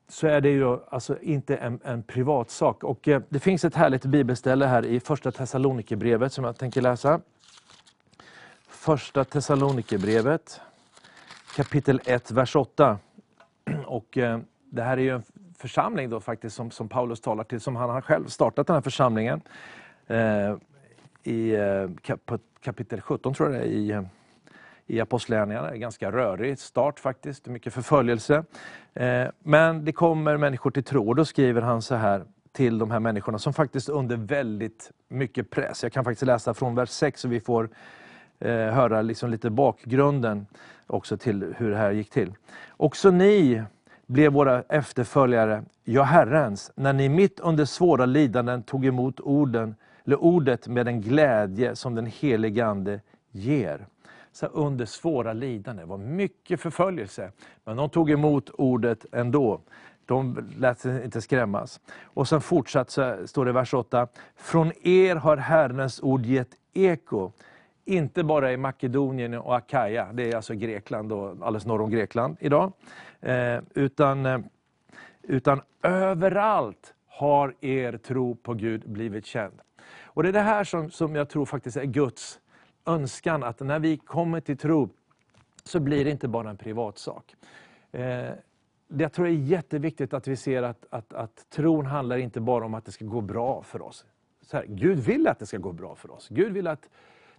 så 0.08 0.28
är 0.28 0.42
det 0.42 0.50
ju 0.50 0.78
alltså 0.90 1.22
inte 1.22 1.56
en, 1.56 1.80
en 1.84 2.04
privatsak. 2.04 2.84
Och 2.84 3.08
eh, 3.08 3.22
det 3.30 3.40
finns 3.40 3.66
ett 3.66 3.76
härligt 3.76 4.06
bibelställe 4.06 4.66
här 4.66 4.86
i 4.86 5.00
första 5.00 5.32
Thessalonikerbrevet 5.32 6.34
som 6.34 6.44
jag 6.44 6.58
tänker 6.58 6.82
läsa. 6.82 7.22
Första 8.68 9.24
Thessalonikerbrevet 9.24 10.62
kapitel 11.56 12.02
1, 12.06 12.32
vers 12.32 12.56
8. 12.56 12.98
Och 13.86 14.18
eh, 14.18 14.40
det 14.70 14.84
här 14.84 14.98
är 14.98 15.02
ju 15.02 15.16
en 15.16 15.24
församling 15.58 16.10
då 16.10 16.20
faktiskt 16.20 16.56
som, 16.56 16.72
som 16.72 16.90
Paulus 16.90 17.22
talar 17.22 17.44
till, 17.44 17.60
som 17.60 17.76
han 17.76 17.90
har 17.90 18.02
själv 18.02 18.28
startat 18.28 18.68
den 18.68 18.74
här 18.74 18.82
församlingen. 18.82 19.42
Eh, 20.08 20.56
I 21.24 21.56
eh, 21.56 21.90
kap, 22.02 22.32
kapitel 22.62 23.02
17 23.02 23.34
tror 23.34 23.52
jag 23.52 23.62
det 23.62 23.68
är, 23.68 23.72
i, 23.72 23.92
eh, 23.92 24.04
i 24.88 25.00
Apostlagärningarna. 25.00 25.72
en 25.72 25.80
ganska 25.80 26.12
rörig 26.12 26.60
start 26.60 27.00
faktiskt, 27.00 27.48
mycket 27.48 27.74
förföljelse. 27.74 28.44
Eh, 28.94 29.28
men 29.40 29.86
det 29.86 29.92
kommer 29.92 30.38
människor 30.38 30.72
till 30.72 30.84
tro 30.84 31.08
och 31.08 31.16
då 31.16 31.26
skriver 31.26 31.62
han 31.62 31.82
så 31.82 31.96
här 31.96 32.24
till 32.52 32.78
de 32.78 32.92
här 32.92 33.00
människorna 33.00 33.40
som 33.40 33.54
faktiskt 33.54 33.90
under 33.90 34.18
väldigt 34.18 34.92
mycket 35.08 35.50
press. 35.50 35.84
Jag 35.84 35.92
kan 35.92 36.04
faktiskt 36.04 36.26
läsa 36.26 36.54
från 36.54 36.76
vers 36.76 36.90
6 36.90 37.22
så 37.22 37.28
vi 37.28 37.40
får 37.40 37.70
eh, 38.40 38.52
höra 38.52 39.02
liksom 39.02 39.30
lite 39.30 39.50
bakgrunden 39.50 40.46
också 40.88 41.18
till 41.18 41.54
hur 41.58 41.72
det 41.72 41.78
här 41.78 41.92
gick 41.92 42.10
till. 42.10 42.34
Också 42.70 43.12
ni 43.12 43.64
blev 44.06 44.32
våra 44.32 44.62
efterföljare, 44.62 45.64
ja 45.84 46.04
Herrens, 46.04 46.72
när 46.76 46.94
ni 46.94 47.10
mitt 47.10 47.40
under 47.40 47.66
svåra 47.66 48.06
lidanden 48.06 48.64
tog 48.64 48.86
emot 48.86 49.20
orden, 49.20 49.76
eller 50.06 50.24
ordet 50.24 50.68
med 50.68 50.86
den 50.86 51.02
glädje 51.02 51.76
som 51.76 51.96
den 51.96 52.06
helige 52.06 52.66
Ande 52.66 53.02
ger. 53.32 53.88
Så 54.34 54.46
under 54.46 54.86
svåra 54.86 55.34
lidanden, 55.34 55.86
det 55.86 55.90
var 55.90 55.98
mycket 55.98 56.60
förföljelse, 56.62 57.32
men 57.64 57.78
de 57.78 57.90
tog 57.90 58.12
emot 58.12 58.50
ordet 58.50 59.06
ändå. 59.12 59.62
De 60.06 60.50
lät 60.58 60.80
sig 60.80 61.06
inte 61.06 61.22
skrämmas. 61.22 61.80
Och 62.04 62.28
sen 62.28 62.42
fortsatt 62.42 62.90
så 62.90 63.28
står 63.28 63.46
det 63.46 63.50
i 63.50 63.54
vers 63.54 63.74
8, 63.74 64.08
från 64.36 64.72
er 64.84 65.16
har 65.16 65.38
Herrens 65.38 66.04
ord 66.04 66.26
gett 66.26 66.50
eko 66.74 67.32
inte 67.86 68.24
bara 68.24 68.52
i 68.52 68.58
Makedonien 68.58 69.34
och 69.34 69.56
Akaja, 69.56 70.10
det 70.14 70.32
är 70.32 70.36
alltså 70.36 70.54
Grekland 70.54 71.12
och 71.12 71.30
alldeles 71.30 71.66
norr 71.66 71.82
om 71.82 71.90
Grekland 71.90 72.38
idag. 72.40 72.72
Eh, 73.22 73.60
utan, 73.74 74.26
eh, 74.26 74.40
utan 75.24 75.62
överallt 75.84 76.94
har 77.08 77.56
er 77.62 77.98
tro 77.98 78.36
på 78.36 78.54
Gud 78.54 78.90
blivit 78.90 79.26
känd. 79.26 79.54
Och 80.04 80.24
Det 80.24 80.30
är 80.30 80.34
det 80.34 80.40
här 80.40 80.64
som, 80.64 80.92
som 80.92 81.16
jag 81.16 81.30
tror 81.30 81.46
faktiskt 81.46 81.78
är 81.78 81.86
Guds 81.86 82.40
önskan, 82.86 83.44
att 83.44 83.60
när 83.60 83.80
vi 83.80 83.98
kommer 83.98 84.40
till 84.40 84.58
tro 84.58 84.90
så 85.64 85.80
blir 85.80 86.06
det 86.06 86.12
inte 86.12 86.28
bara 86.28 86.50
en 86.50 86.58
privatsak. 86.58 87.36
Eh, 87.92 88.30
jag 88.88 89.14
tror 89.14 89.26
det 89.26 89.32
är 89.32 89.34
jätteviktigt 89.34 90.14
att 90.14 90.28
vi 90.28 90.36
ser 90.36 90.64
att, 90.64 90.86
att, 90.90 91.14
att 91.14 91.46
tron 91.50 91.86
handlar 91.86 92.18
inte 92.18 92.42
bara 92.42 92.66
om 92.66 92.74
att 92.74 92.86
det 92.86 92.92
ska 92.92 93.06
gå 93.06 93.22
bra 93.22 93.64
för 93.64 93.82
oss. 93.82 94.06
Här, 94.52 94.66
Gud 94.68 95.00
vill 95.00 95.28
att 95.28 95.40
det 95.40 95.46
ska 95.46 95.58
gå 95.58 95.72
bra 95.72 95.96
för 95.96 96.12
oss. 96.12 96.28
Gud 96.30 96.54
vill 96.54 96.68
att 96.68 96.90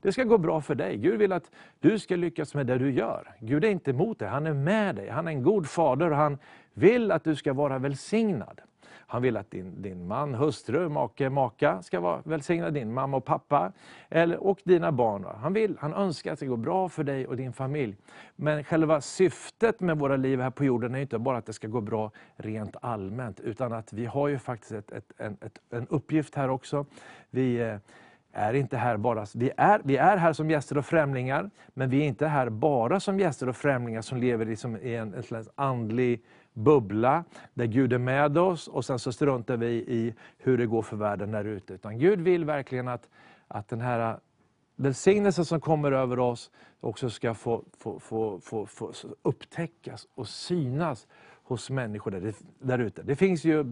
det 0.01 0.13
ska 0.13 0.25
gå 0.25 0.39
bra 0.39 0.61
för 0.61 0.75
dig. 0.75 0.97
Gud 0.97 1.19
vill 1.19 1.33
att 1.33 1.51
du 1.81 1.99
ska 1.99 2.17
lyckas 2.17 2.55
med 2.55 2.67
det 2.67 2.79
du 2.79 2.93
gör. 2.93 3.37
Gud 3.41 3.65
är 3.65 3.69
inte 3.69 3.91
emot 3.91 4.19
dig, 4.19 4.29
han 4.29 4.47
är 4.47 4.53
med 4.53 4.97
dig. 4.97 5.09
Han 5.09 5.29
är 5.29 5.33
en 5.33 5.43
god 5.43 5.69
fader 5.69 6.11
och 6.11 6.17
han 6.17 6.39
vill 6.73 7.11
att 7.11 7.25
du 7.25 7.37
ska 7.37 7.53
vara 7.53 7.79
välsignad. 7.79 8.61
Han 9.07 9.23
vill 9.23 9.37
att 9.37 9.51
din, 9.51 9.83
din 9.83 10.07
man, 10.07 10.35
hustru, 10.35 10.89
make, 10.89 11.31
maka 11.31 11.83
ska 11.83 12.01
vara 12.01 12.23
välsignad, 12.25 12.75
din 12.75 12.93
mamma 12.93 13.17
och 13.17 13.25
pappa 13.25 13.73
eller, 14.09 14.37
och 14.37 14.59
dina 14.65 14.93
barn. 14.93 15.27
Han, 15.41 15.53
vill, 15.53 15.77
han 15.81 15.95
önskar 15.95 16.33
att 16.33 16.39
det 16.39 16.47
går 16.47 16.57
bra 16.57 16.89
för 16.89 17.05
dig 17.05 17.27
och 17.27 17.37
din 17.37 17.53
familj. 17.53 17.97
Men 18.37 18.65
själva 18.65 19.01
syftet 19.01 19.81
med 19.81 19.99
våra 19.99 20.17
liv 20.17 20.41
här 20.41 20.51
på 20.51 20.65
jorden 20.65 20.95
är 20.95 20.99
inte 20.99 21.19
bara 21.19 21.37
att 21.37 21.47
det 21.47 21.53
ska 21.53 21.69
gå 21.69 21.81
bra 21.81 22.11
rent 22.37 22.77
allmänt, 22.81 23.41
utan 23.41 23.73
att 23.73 23.93
vi 23.93 24.07
har 24.07 24.29
ju 24.29 24.39
faktiskt 24.39 24.73
ett, 24.73 24.93
ett, 24.93 25.13
en, 25.17 25.37
ett, 25.41 25.59
en 25.71 25.87
uppgift 25.89 26.35
här 26.35 26.49
också. 26.49 26.87
Vi 27.31 27.61
eh, 27.61 27.77
är 28.35 28.55
inte 28.55 28.77
här 28.77 28.97
bara, 28.97 29.27
vi 29.35 29.51
är, 29.57 29.81
vi 29.85 29.97
är 29.97 30.17
här 30.17 30.33
som 30.33 30.51
gäster 30.51 30.79
och 30.79 30.87
främlingar, 30.87 31.51
men 31.75 31.91
vi 31.91 32.01
är 32.03 32.07
inte 32.07 32.27
här 32.27 32.49
bara 32.49 33.01
som 33.01 33.21
gäster 33.21 33.49
och 33.49 33.57
främlingar 33.57 34.03
som 34.03 34.19
lever 34.19 34.47
liksom 34.47 34.77
i 34.77 34.95
en, 34.95 35.15
en 35.15 35.23
slags 35.23 35.49
andlig 35.55 36.25
bubbla, 36.53 37.25
där 37.55 37.67
Gud 37.67 37.93
är 37.93 37.99
med 37.99 38.39
oss 38.39 38.69
och 38.69 38.85
sen 38.85 38.99
så 38.99 39.13
struntar 39.13 39.57
vi 39.57 39.67
i 39.67 40.15
hur 40.39 40.59
det 40.59 40.67
går 40.67 40.83
för 40.83 40.97
världen 40.97 41.31
där 41.31 41.45
ute. 41.45 41.75
Utan 41.75 41.99
Gud 41.99 42.21
vill 42.21 42.45
verkligen 42.45 42.89
att, 42.89 43.09
att 43.49 43.69
den 43.69 43.81
här 43.81 44.19
välsignelsen 44.77 45.45
som 45.45 45.61
kommer 45.61 45.93
över 45.93 46.19
oss 46.19 46.51
också 46.81 47.11
ska 47.11 47.35
få, 47.35 47.65
få, 47.79 48.01
få, 48.01 48.41
få, 48.41 48.67
få 48.67 48.93
upptäckas 49.23 50.07
och 50.15 50.29
synas 50.29 51.07
hos 51.45 51.71
människor 51.71 52.11
där, 52.11 52.35
där 52.59 52.79
ute. 52.79 53.03
Det 53.03 53.17
finns 53.17 53.45
ju 53.45 53.65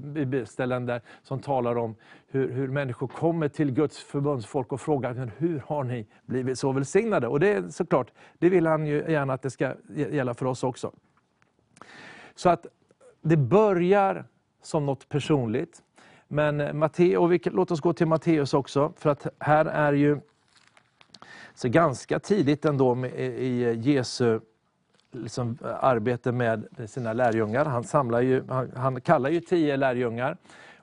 ställen 0.46 0.86
där 0.86 1.02
som 1.22 1.40
talar 1.40 1.78
om 1.78 1.94
hur, 2.26 2.52
hur 2.52 2.68
människor 2.68 3.06
kommer 3.06 3.48
till 3.48 3.70
Guds 3.70 3.98
förbundsfolk 3.98 4.72
och 4.72 4.80
frågar 4.80 5.32
hur 5.38 5.58
har 5.66 5.84
ni 5.84 6.06
blivit 6.26 6.58
så 6.58 6.72
välsignade? 6.72 7.28
Och 7.28 7.40
det 7.40 7.48
är 7.48 7.68
såklart, 7.68 8.12
det 8.38 8.48
vill 8.48 8.66
han 8.66 8.86
ju 8.86 9.04
gärna 9.08 9.32
att 9.32 9.42
det 9.42 9.50
ska 9.50 9.74
gälla 9.94 10.34
för 10.34 10.46
oss 10.46 10.64
också. 10.64 10.92
Så 12.34 12.48
att 12.48 12.66
det 13.22 13.36
börjar 13.36 14.24
som 14.62 14.86
något 14.86 15.08
personligt. 15.08 15.82
Men 16.28 16.60
eh, 16.60 16.72
Matteo, 16.72 17.26
vi, 17.26 17.40
låt 17.44 17.70
oss 17.70 17.80
gå 17.80 17.92
till 17.92 18.06
Matteus 18.06 18.54
också, 18.54 18.92
för 18.96 19.10
att 19.10 19.26
här 19.38 19.64
är 19.64 19.92
ju 19.92 20.20
så 21.54 21.68
ganska 21.68 22.18
tidigt 22.18 22.64
ändå 22.64 23.06
i 23.06 23.72
Jesu 23.74 24.40
liksom, 25.14 25.58
eh, 25.64 25.84
arbete 25.84 26.32
med 26.32 26.66
sina 26.86 27.12
lärjungar. 27.12 27.64
Han, 27.64 27.84
samlar 27.84 28.20
ju, 28.20 28.44
han, 28.48 28.72
han, 28.76 29.00
kallar 29.00 29.30
ju 29.30 29.40
tio 29.40 29.76
lärjungar 29.76 30.36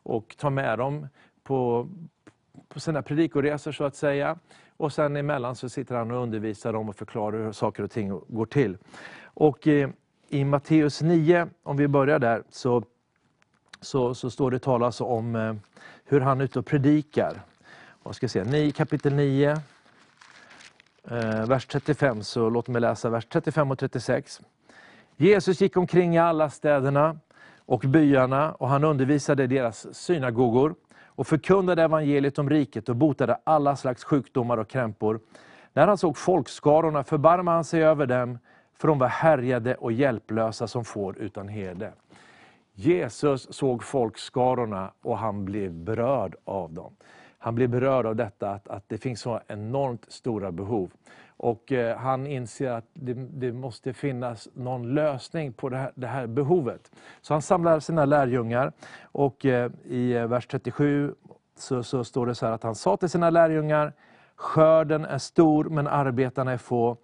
och 0.03 0.35
tar 0.37 0.49
med 0.49 0.79
dem 0.79 1.07
på, 1.43 1.87
på 2.67 2.79
sina 2.79 3.01
predikoresor 3.01 3.71
så 3.71 3.83
att 3.83 3.95
säga. 3.95 4.37
Och 4.77 4.93
sen 4.93 5.15
emellan 5.15 5.55
så 5.55 5.69
sitter 5.69 5.95
han 5.95 6.11
och 6.11 6.23
undervisar 6.23 6.73
dem 6.73 6.89
och 6.89 6.95
förklarar 6.95 7.45
hur 7.45 7.51
saker 7.51 7.83
och 7.83 7.91
ting 7.91 8.21
går 8.27 8.45
till. 8.45 8.77
Och 9.23 9.67
i, 9.67 9.87
i 10.29 10.45
Matteus 10.45 11.01
9, 11.01 11.47
om 11.63 11.77
vi 11.77 11.87
börjar 11.87 12.19
där, 12.19 12.43
så, 12.49 12.83
så, 13.81 14.15
så 14.15 14.29
står 14.29 14.51
det 14.51 14.59
talas 14.59 15.01
om 15.01 15.35
eh, 15.35 15.53
hur 16.05 16.21
han 16.21 16.39
är 16.41 16.45
ute 16.45 16.59
och 16.59 16.65
predikar. 16.65 17.41
Och 18.03 18.15
ska 18.15 18.27
se, 18.27 18.43
9, 18.43 18.71
kapitel 18.71 19.13
9, 19.13 19.61
eh, 21.11 21.45
vers 21.47 21.65
35, 21.65 22.23
så 22.23 22.49
låt 22.49 22.67
mig 22.67 22.81
läsa 22.81 23.09
vers 23.09 23.25
35 23.25 23.71
och 23.71 23.79
36. 23.79 24.41
Jesus 25.17 25.61
gick 25.61 25.77
omkring 25.77 26.15
i 26.15 26.19
alla 26.19 26.49
städerna 26.49 27.17
och 27.65 27.79
byarna 27.79 28.51
och 28.51 28.69
han 28.69 28.83
undervisade 28.83 29.43
i 29.43 29.47
deras 29.47 29.95
synagogor 29.95 30.75
och 31.05 31.27
förkunnade 31.27 31.83
evangeliet 31.83 32.39
om 32.39 32.49
riket 32.49 32.89
och 32.89 32.95
botade 32.95 33.37
alla 33.43 33.75
slags 33.75 34.03
sjukdomar 34.03 34.57
och 34.57 34.69
krämpor. 34.69 35.19
När 35.73 35.87
han 35.87 35.97
såg 35.97 36.17
folkskarorna 36.17 37.03
förbarmade 37.03 37.55
han 37.55 37.63
sig 37.63 37.83
över 37.83 38.05
dem, 38.05 38.39
för 38.77 38.87
de 38.87 38.99
var 38.99 39.07
härjade 39.07 39.75
och 39.75 39.91
hjälplösa 39.91 40.67
som 40.67 40.85
får 40.85 41.17
utan 41.17 41.47
herde. 41.47 41.91
Jesus 42.73 43.53
såg 43.53 43.83
folkskarorna 43.83 44.91
och 45.01 45.17
han 45.17 45.45
blev 45.45 45.71
berörd 45.73 46.35
av 46.45 46.73
dem 46.73 46.95
han 47.39 47.55
blir 47.55 47.67
berörd 47.67 48.05
av 48.05 48.15
detta, 48.15 48.49
att, 48.49 48.67
att 48.67 48.83
det 48.87 48.97
finns 48.97 49.21
så 49.21 49.39
enormt 49.47 50.05
stora 50.07 50.51
behov. 50.51 50.91
Och 51.37 51.71
eh, 51.71 51.97
han 51.97 52.27
inser 52.27 52.71
att 52.71 52.85
det, 52.93 53.13
det, 53.13 53.51
måste 53.51 53.93
finnas 53.93 54.47
någon 54.53 54.93
lösning 54.93 55.53
på 55.53 55.69
det 55.69 55.77
här, 55.77 55.91
det 55.95 56.07
här, 56.07 56.27
behovet. 56.27 56.91
Så 57.21 57.33
han 57.33 57.41
samlar 57.41 57.79
sina 57.79 58.05
lärjungar 58.05 58.71
och 59.01 59.45
eh, 59.45 59.71
i 59.85 60.13
eh, 60.13 60.27
vers 60.27 60.47
37 60.47 61.15
så, 61.57 61.83
så 61.83 62.03
står 62.03 62.25
det 62.25 62.35
så 62.35 62.45
här 62.45 62.53
att 62.53 62.63
han 62.63 62.75
sa 62.75 62.97
till 62.97 63.09
sina 63.09 63.29
lärjungar, 63.29 63.93
skörden 64.35 65.05
är 65.05 65.17
stor 65.17 65.63
men 65.63 65.87
arbetarna 65.87 66.51
är 66.51 66.57
få. 66.57 66.97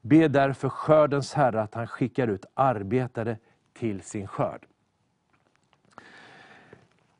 Be 0.00 0.28
därför 0.28 0.68
skördens 0.68 1.34
Herre 1.34 1.62
att 1.62 1.74
han 1.74 1.86
skickar 1.86 2.28
ut 2.28 2.44
arbetare 2.54 3.36
till 3.72 4.02
sin 4.02 4.26
skörd. 4.26 4.66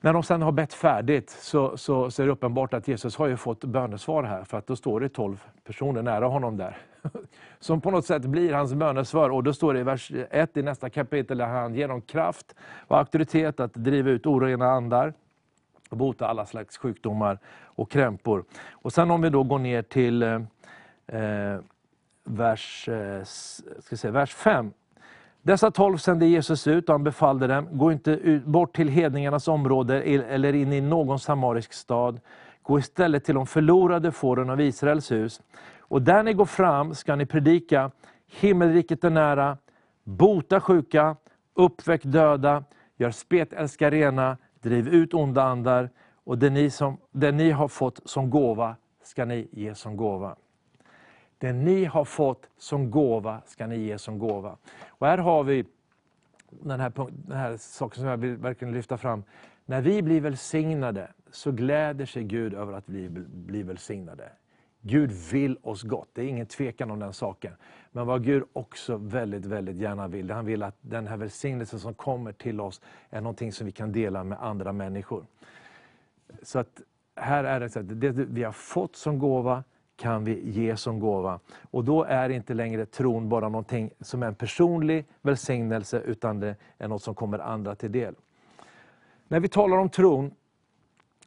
När 0.03 0.13
de 0.13 0.23
sen 0.23 0.43
har 0.43 0.53
bett 0.53 0.73
färdigt 0.73 1.31
så, 1.31 1.77
så, 1.77 2.11
så, 2.11 2.23
är 2.23 2.27
det 2.27 2.33
uppenbart 2.33 2.75
att 2.75 2.89
Jesus 2.89 3.17
har 3.17 3.27
ju 3.27 3.37
fått 3.37 3.65
bönesvar 3.65 4.23
här, 4.23 4.45
för 4.45 4.59
att 4.59 4.67
då 4.67 4.77
står 4.77 5.01
det 5.01 5.09
12 5.09 5.45
personer 5.65 6.03
nära 6.03 6.27
honom 6.27 6.57
där. 6.57 6.79
Som 7.59 7.81
på 7.81 7.91
något 7.91 8.07
sätt 8.07 8.23
blir 8.23 8.53
hans 8.53 8.75
bönesvar. 8.75 9.31
Och 9.31 9.45
då 9.45 9.53
står 9.53 9.75
det 9.75 9.81
i 9.81 9.83
vers 9.83 10.13
1 10.31 10.57
i 10.57 10.63
nästa 10.63 10.91
kapitel, 10.91 11.39
där 11.39 11.47
han 11.47 11.75
ger 11.75 11.89
dem 11.89 12.01
kraft 12.01 12.55
och 12.87 12.99
auktoritet 12.99 13.61
att 13.61 13.75
driva 13.75 14.11
ut 14.11 14.27
orena 14.27 14.71
andar, 14.71 15.15
och 15.91 15.97
bota 15.97 16.27
alla 16.27 16.47
slags 16.47 16.79
sjukdomar 16.79 17.39
och 17.63 17.91
krämpor. 17.91 18.45
Och 18.71 18.93
sen 18.93 19.11
om 19.11 19.23
vi 19.23 19.31
då 19.31 19.43
går 19.43 19.59
ner 19.59 19.83
till 19.83 20.23
eh, 20.23 20.41
eh 21.07 21.61
vers, 22.25 22.89
eh, 22.89 23.25
ska 23.79 23.97
säga, 23.97 24.13
vers 24.13 24.35
5, 24.35 24.73
dessa 25.43 25.71
tolv 25.71 25.97
sände 25.97 26.27
Jesus 26.27 26.67
ut 26.67 26.89
och 26.89 26.95
han 26.95 27.05
befallde 27.05 27.47
dem, 27.47 27.69
gå 27.73 27.93
inte 27.93 28.11
ut, 28.11 28.45
bort 28.45 28.77
till 28.77 28.89
hedningarnas 28.89 29.49
område 29.49 30.03
eller 30.03 30.53
in 30.53 30.73
i 30.73 30.81
någon 30.81 31.19
samarisk 31.19 31.73
stad. 31.73 32.21
Gå 32.63 32.79
istället 32.79 33.25
till 33.25 33.35
de 33.35 33.47
förlorade 33.47 34.13
fåren 34.13 34.51
av 34.51 34.61
Israels 34.61 35.13
hus. 35.13 35.41
Och 35.79 36.03
där 36.03 36.23
ni 36.23 36.33
går 36.33 36.45
fram 36.45 36.95
ska 36.95 37.17
ni 37.17 37.27
predika, 37.27 37.91
himmelriket 38.41 39.05
är 39.05 39.11
nära, 39.11 39.59
bota 40.05 40.61
sjuka, 40.61 41.17
uppväck 41.55 42.03
döda, 42.05 42.65
gör 42.97 43.11
spetälska 43.11 43.91
rena, 43.91 44.37
driv 44.63 44.89
ut 44.89 45.15
onda 45.15 45.43
andar, 45.43 45.91
och 46.25 46.39
det 46.39 46.51
ni, 46.51 46.71
som, 46.71 46.97
det 47.11 47.33
ni 47.33 47.51
har 47.51 47.69
fått 47.69 48.01
som 48.05 48.31
gåva 48.31 48.77
ska 49.03 49.25
ni 49.25 49.49
ge 49.53 49.75
som 49.75 49.97
gåva. 49.97 50.37
Det 51.41 51.53
ni 51.53 51.85
har 51.85 52.05
fått 52.05 52.49
som 52.59 52.91
gåva 52.91 53.43
ska 53.47 53.67
ni 53.67 53.79
ge 53.79 53.99
som 53.99 54.19
gåva. 54.19 54.57
Och 54.89 55.07
här 55.07 55.19
har 55.19 55.45
vi 55.45 55.65
den 56.51 56.81
här, 56.81 56.93
den 57.27 57.37
här 57.37 57.57
saken 57.57 58.01
som 58.01 58.09
jag 58.09 58.17
vill 58.17 58.37
verkligen 58.37 58.75
lyfta 58.75 58.99
fram. 58.99 59.25
När 59.65 59.81
vi 59.81 60.03
blir 60.03 60.21
välsignade 60.21 61.09
så 61.31 61.53
gläder 61.53 62.07
sig 62.07 62.25
Gud 62.25 62.55
över 62.55 62.73
att 62.73 62.89
vi 62.89 63.09
blir 63.29 63.65
välsignade. 63.65 64.33
Gud 64.81 65.13
vill 65.33 65.57
oss 65.63 65.83
gott, 65.83 66.09
det 66.13 66.23
är 66.23 66.27
ingen 66.27 66.47
tvekan 66.47 66.91
om 66.91 66.99
den 66.99 67.13
saken. 67.13 67.53
Men 67.93 68.07
vad 68.07 68.25
Gud 68.25 68.43
också 68.53 68.97
väldigt, 68.97 69.47
väldigt 69.47 69.77
gärna 69.77 70.09
vill, 70.09 70.31
han 70.31 70.47
vill 70.47 70.63
att 70.63 70.77
den 70.81 71.07
här 71.07 71.17
välsignelsen 71.17 71.81
som 71.81 71.95
kommer 71.95 72.33
till 72.33 72.61
oss 72.61 72.81
är 73.11 73.21
någonting 73.21 73.53
som 73.53 73.67
vi 73.67 73.73
kan 73.73 73.93
dela 73.93 74.25
med 74.25 74.43
andra 74.43 74.73
människor. 74.73 75.25
Så 76.43 76.59
att 76.59 76.81
här 77.17 77.45
är 77.45 77.61
det 77.61 77.69
så 77.69 77.81
att 77.81 78.01
det 78.01 78.11
vi 78.11 78.43
har 78.43 78.53
fått 78.53 78.97
som 78.97 79.19
gåva, 79.19 79.65
kan 80.01 80.25
vi 80.25 80.51
ge 80.51 80.77
som 80.77 81.01
gåva. 81.01 81.41
Och 81.71 81.85
då 81.85 82.05
är 82.05 82.29
inte 82.29 82.55
längre 82.55 82.87
tron 82.87 83.29
bara 83.29 83.49
någonting 83.49 83.91
som 84.01 84.23
är 84.23 84.27
en 84.27 84.35
personlig 84.35 85.05
välsignelse, 85.23 86.01
utan 86.01 86.41
det 86.41 86.57
är 86.79 86.89
något 86.89 87.03
som 87.03 87.15
kommer 87.15 87.39
andra 87.39 87.75
till 87.75 87.93
del. 87.93 88.15
När 89.29 89.41
vi 89.41 89.49
talar 89.49 89.77
om 89.77 89.89
tron, 89.89 90.31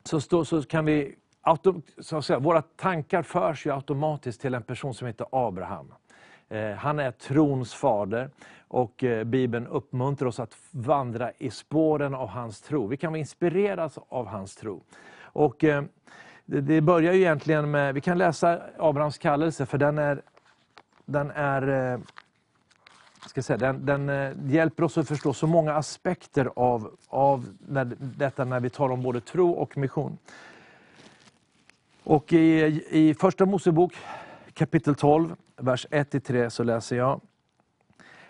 så, 0.03 0.21
stå, 0.21 0.45
så 0.45 0.63
kan 0.63 0.85
vi, 0.85 1.15
så 1.97 2.17
att 2.17 2.25
säga, 2.25 2.39
våra 2.39 2.61
tankar 2.61 3.23
förs 3.23 3.65
ju 3.65 3.73
automatiskt 3.73 4.41
till 4.41 4.53
en 4.53 4.63
person 4.63 4.93
som 4.93 5.07
heter 5.07 5.27
Abraham. 5.31 5.93
Eh, 6.49 6.71
han 6.71 6.99
är 6.99 7.11
trons 7.11 7.73
fader 7.73 8.29
och 8.67 9.03
eh, 9.03 9.23
Bibeln 9.23 9.67
uppmuntrar 9.67 10.27
oss 10.27 10.39
att 10.39 10.57
vandra 10.71 11.31
i 11.37 11.49
spåren 11.49 12.15
av 12.15 12.27
hans 12.27 12.61
tro. 12.61 12.87
Vi 12.87 12.97
kan 12.97 13.11
vara 13.11 13.19
inspireras 13.19 13.99
av 14.09 14.27
hans 14.27 14.55
tro. 14.55 14.83
Och 15.21 15.63
eh, 15.63 15.83
det, 16.45 16.61
det 16.61 16.81
börjar 16.81 17.13
ju 17.13 17.19
egentligen 17.19 17.71
med, 17.71 17.93
vi 17.93 18.01
kan 18.01 18.17
läsa 18.17 18.61
Abrahams 18.79 19.17
kallelse, 19.17 19.65
för 19.65 19.77
den 19.77 19.97
är, 19.97 20.21
den 21.05 21.31
är 21.31 21.91
eh, 21.93 21.99
ska 23.29 23.43
säga, 23.43 23.57
den, 23.57 23.85
den 23.85 24.09
eh, 24.09 24.31
hjälper 24.45 24.83
oss 24.83 24.97
att 24.97 25.07
förstå 25.07 25.33
så 25.33 25.47
många 25.47 25.73
aspekter 25.73 26.49
av, 26.55 26.91
av 27.07 27.45
när, 27.67 27.95
detta 27.99 28.45
när 28.45 28.59
vi 28.59 28.69
talar 28.69 28.93
om 28.93 29.03
både 29.03 29.21
tro 29.21 29.51
och 29.51 29.77
mission. 29.77 30.17
Och 32.03 32.33
i, 32.33 32.83
i 32.89 33.13
Första 33.13 33.45
Mosebok 33.45 33.93
kapitel 34.53 34.95
12, 34.95 35.35
vers 35.55 35.87
1-3 35.91 36.49
så 36.49 36.63
läser 36.63 36.95
jag. 36.95 37.21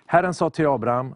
Herren 0.06 0.34
sa 0.34 0.50
till 0.50 0.68
Abraham, 0.68 1.16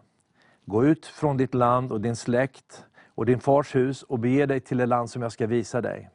gå 0.66 0.86
ut 0.86 1.06
från 1.06 1.38
ditt 1.38 1.54
land 1.54 1.92
och 1.92 2.02
din 2.02 2.16
släkt 2.16 2.86
och 3.08 3.26
din 3.26 3.40
fars 3.40 3.76
hus 3.76 4.04
och 4.04 4.20
bege 4.20 4.46
dig 4.46 4.60
till 4.60 4.78
det 4.78 4.86
land 4.86 5.10
som 5.10 5.22
jag 5.22 5.32
ska 5.32 5.48
visa 5.48 5.82
dig. 5.82 6.10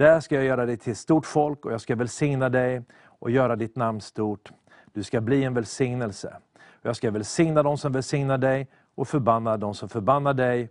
Där 0.00 0.20
ska 0.20 0.34
jag 0.34 0.44
göra 0.44 0.66
dig 0.66 0.76
till 0.76 0.96
stort 0.96 1.26
folk 1.26 1.66
och 1.66 1.72
jag 1.72 1.80
ska 1.80 1.96
välsigna 1.96 2.48
dig 2.48 2.82
och 3.02 3.30
göra 3.30 3.56
ditt 3.56 3.76
namn 3.76 4.00
stort. 4.00 4.50
Du 4.92 5.02
ska 5.02 5.20
bli 5.20 5.44
en 5.44 5.54
välsignelse. 5.54 6.36
Jag 6.82 6.96
ska 6.96 7.10
välsigna 7.10 7.62
dem 7.62 7.78
som 7.78 7.92
välsignar 7.92 8.38
dig 8.38 8.68
och 8.94 9.08
förbanna 9.08 9.56
dem 9.56 9.74
som 9.74 9.88
förbannar 9.88 10.34
dig. 10.34 10.70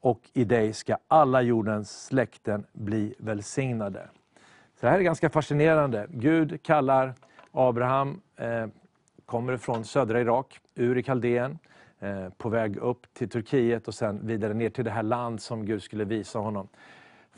Och 0.00 0.20
i 0.32 0.44
dig 0.44 0.72
ska 0.72 0.96
alla 1.08 1.42
jordens 1.42 2.04
släkten 2.06 2.64
bli 2.72 3.14
välsignade. 3.18 4.08
Så 4.80 4.86
det 4.86 4.88
här 4.88 4.98
är 4.98 5.02
ganska 5.02 5.30
fascinerande. 5.30 6.06
Gud 6.10 6.62
kallar 6.62 7.14
Abraham, 7.50 8.20
eh, 8.36 8.66
kommer 9.26 9.56
från 9.56 9.84
södra 9.84 10.20
Irak, 10.20 10.60
ur 10.74 10.98
i 10.98 11.02
Kaldén, 11.02 11.58
eh, 12.00 12.28
på 12.28 12.48
väg 12.48 12.76
upp 12.76 13.14
till 13.14 13.28
Turkiet 13.28 13.88
och 13.88 13.94
sen 13.94 14.26
vidare 14.26 14.54
ner 14.54 14.70
till 14.70 14.84
det 14.84 14.90
här 14.90 15.02
land 15.02 15.42
som 15.42 15.66
Gud 15.66 15.82
skulle 15.82 16.04
visa 16.04 16.38
honom. 16.38 16.68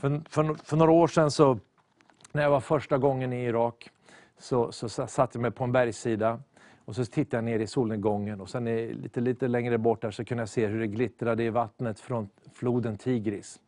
För, 0.04 0.20
för, 0.28 0.54
för 0.54 0.76
några 0.76 0.92
år 0.92 1.06
sedan, 1.06 1.30
så, 1.30 1.58
när 2.32 2.42
jag 2.42 2.50
var 2.50 2.60
första 2.60 2.98
gången 2.98 3.32
i 3.32 3.44
Irak, 3.44 3.90
så, 4.38 4.72
så 4.72 4.88
satt 4.88 5.34
jag 5.34 5.42
mig 5.42 5.50
på 5.50 5.64
en 5.64 5.72
bergssida 5.72 6.40
och 6.84 6.96
så 6.96 7.04
tittade 7.04 7.36
jag 7.36 7.44
ner 7.44 7.58
i 7.58 7.66
solnedgången 7.66 8.40
och 8.40 8.48
sen 8.48 8.64
lite, 8.86 9.20
lite 9.20 9.48
längre 9.48 9.78
bort 9.78 10.02
där 10.02 10.10
så 10.10 10.24
kunde 10.24 10.42
jag 10.42 10.48
se 10.48 10.66
hur 10.66 10.80
det 10.80 10.86
glittrade 10.86 11.44
i 11.44 11.50
vattnet 11.50 12.00
från 12.00 12.28
floden 12.52 12.98
Tigris. 12.98 13.60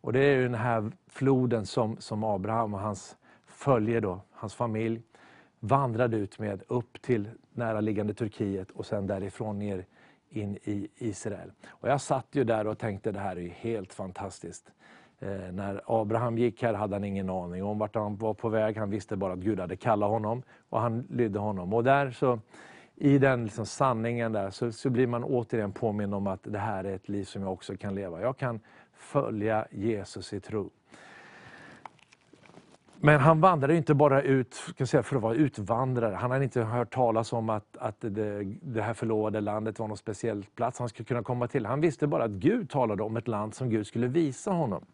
Och 0.00 0.12
det 0.12 0.20
är 0.20 0.42
den 0.42 0.54
här 0.54 0.92
floden 1.06 1.66
som, 1.66 1.96
som 2.00 2.24
Abraham 2.24 2.74
och 2.74 2.80
hans 2.80 3.16
följe, 3.46 4.00
då, 4.00 4.20
hans 4.32 4.54
familj, 4.54 5.02
vandrade 5.60 6.16
ut 6.16 6.38
med 6.38 6.62
upp 6.68 7.02
till 7.02 7.30
näraliggande 7.52 8.14
Turkiet 8.14 8.70
och 8.70 8.86
sen 8.86 9.06
därifrån 9.06 9.58
ner 9.58 9.84
in 10.30 10.58
i 10.64 10.88
Israel. 10.96 11.52
Och 11.68 11.88
jag 11.88 12.00
satt 12.00 12.26
ju 12.32 12.44
där 12.44 12.66
och 12.66 12.78
tänkte 12.78 13.12
det 13.12 13.20
här 13.20 13.38
är 13.38 13.48
helt 13.48 13.94
fantastiskt. 13.94 14.70
Eh, 15.20 15.52
när 15.52 15.80
Abraham 15.86 16.38
gick 16.38 16.62
här 16.62 16.74
hade 16.74 16.94
han 16.94 17.04
ingen 17.04 17.30
aning 17.30 17.64
om 17.64 17.78
vart 17.78 17.94
han 17.94 18.16
var 18.16 18.34
på 18.34 18.48
väg. 18.48 18.76
Han 18.76 18.90
visste 18.90 19.16
bara 19.16 19.32
att 19.32 19.38
Gud 19.38 19.60
hade 19.60 19.76
kallat 19.76 20.10
honom 20.10 20.42
och 20.68 20.80
han 20.80 21.06
lydde 21.10 21.38
honom. 21.38 21.72
Och 21.72 21.84
där 21.84 22.10
så, 22.10 22.40
I 22.94 23.18
den 23.18 23.44
liksom 23.44 23.66
sanningen 23.66 24.32
där 24.32 24.50
så, 24.50 24.72
så 24.72 24.90
blir 24.90 25.06
man 25.06 25.24
återigen 25.24 25.72
påminn 25.72 26.12
om 26.12 26.26
att 26.26 26.40
det 26.42 26.58
här 26.58 26.84
är 26.84 26.94
ett 26.94 27.08
liv 27.08 27.24
som 27.24 27.42
jag 27.42 27.52
också 27.52 27.76
kan 27.76 27.94
leva. 27.94 28.20
Jag 28.20 28.36
kan 28.36 28.60
följa 28.92 29.66
Jesus 29.70 30.32
i 30.32 30.40
tro. 30.40 30.70
Men 33.00 33.20
han 33.20 33.40
vandrade 33.40 33.76
inte 33.76 33.94
bara 33.94 34.22
ut 34.22 34.54
ska 34.54 34.86
säga, 34.86 35.02
för 35.02 35.16
att 35.16 35.22
vara 35.22 35.34
utvandrare. 35.34 36.14
Han 36.14 36.30
hade 36.30 36.44
inte 36.44 36.62
hört 36.62 36.94
talas 36.94 37.32
om 37.32 37.50
att, 37.50 37.76
att 37.76 38.00
det, 38.00 38.44
det 38.62 38.82
här 38.82 38.94
förlovade 38.94 39.40
landet 39.40 39.78
var 39.78 39.88
någon 39.88 39.96
speciell 39.96 40.46
plats 40.54 40.78
han 40.78 40.88
skulle 40.88 41.04
kunna 41.06 41.22
komma 41.22 41.48
till. 41.48 41.66
Han 41.66 41.80
visste 41.80 42.06
bara 42.06 42.24
att 42.24 42.30
Gud 42.30 42.70
talade 42.70 43.02
om 43.02 43.16
ett 43.16 43.28
land 43.28 43.54
som 43.54 43.70
Gud 43.70 43.86
skulle 43.86 44.06
visa 44.06 44.50
honom. 44.50 44.84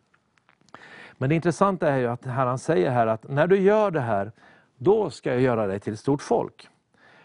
Men 1.18 1.29
det 1.29 1.35
intressanta 1.35 1.88
är 1.88 1.98
ju 1.98 2.07
att 2.07 2.24
Herren 2.24 2.59
säger 2.59 2.90
här 2.90 3.07
att 3.07 3.29
när 3.29 3.46
du 3.46 3.61
gör 3.61 3.90
det 3.90 4.00
här, 4.00 4.33
då 4.77 5.11
ska 5.11 5.31
jag 5.33 5.40
göra 5.40 5.66
dig 5.66 5.81
till 5.81 5.92
ett 5.92 6.00
stort 6.00 6.22
folk. 6.22 6.68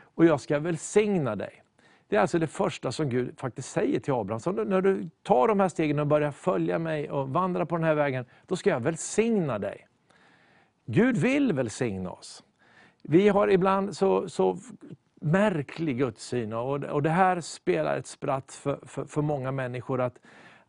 Och 0.02 0.26
jag 0.26 0.42
ska 0.42 0.60
välsigna 0.60 1.36
dig. 1.36 1.64
Det 2.08 2.16
är 2.16 2.22
alltså 2.22 2.40
det 2.40 2.48
första 2.48 2.92
som 2.92 3.10
Gud 3.10 3.40
faktiskt 3.40 3.72
säger 3.72 4.00
till 4.00 4.14
Abraham. 4.14 4.40
Så 4.40 4.52
när 4.52 4.82
du 4.82 5.10
tar 5.24 5.48
de 5.48 5.60
här 5.60 5.70
stegen 5.70 6.00
och 6.00 6.08
börjar 6.08 6.32
följa 6.32 6.80
mig 6.80 7.12
och 7.12 7.30
vandra 7.30 7.66
på 7.66 7.76
den 7.76 7.84
här 7.84 7.96
vägen, 7.96 8.26
då 8.48 8.56
ska 8.56 8.70
jag 8.70 8.80
välsigna 8.80 9.60
dig. 9.60 9.88
Gud 10.86 11.18
vill 11.18 11.54
välsigna 11.54 12.12
oss. 12.12 12.44
Vi 13.04 13.30
har 13.30 13.48
ibland 13.48 13.98
så, 13.98 14.30
så 14.30 14.58
märklig 15.22 15.98
gudssyn 15.98 16.54
och, 16.54 16.84
och 16.84 17.04
det 17.04 17.10
här 17.10 17.42
spelar 17.42 17.98
ett 17.98 18.08
spratt 18.08 18.52
för, 18.52 18.80
för, 18.86 19.06
för 19.06 19.22
många 19.22 19.52
människor. 19.52 20.02
att 20.02 20.20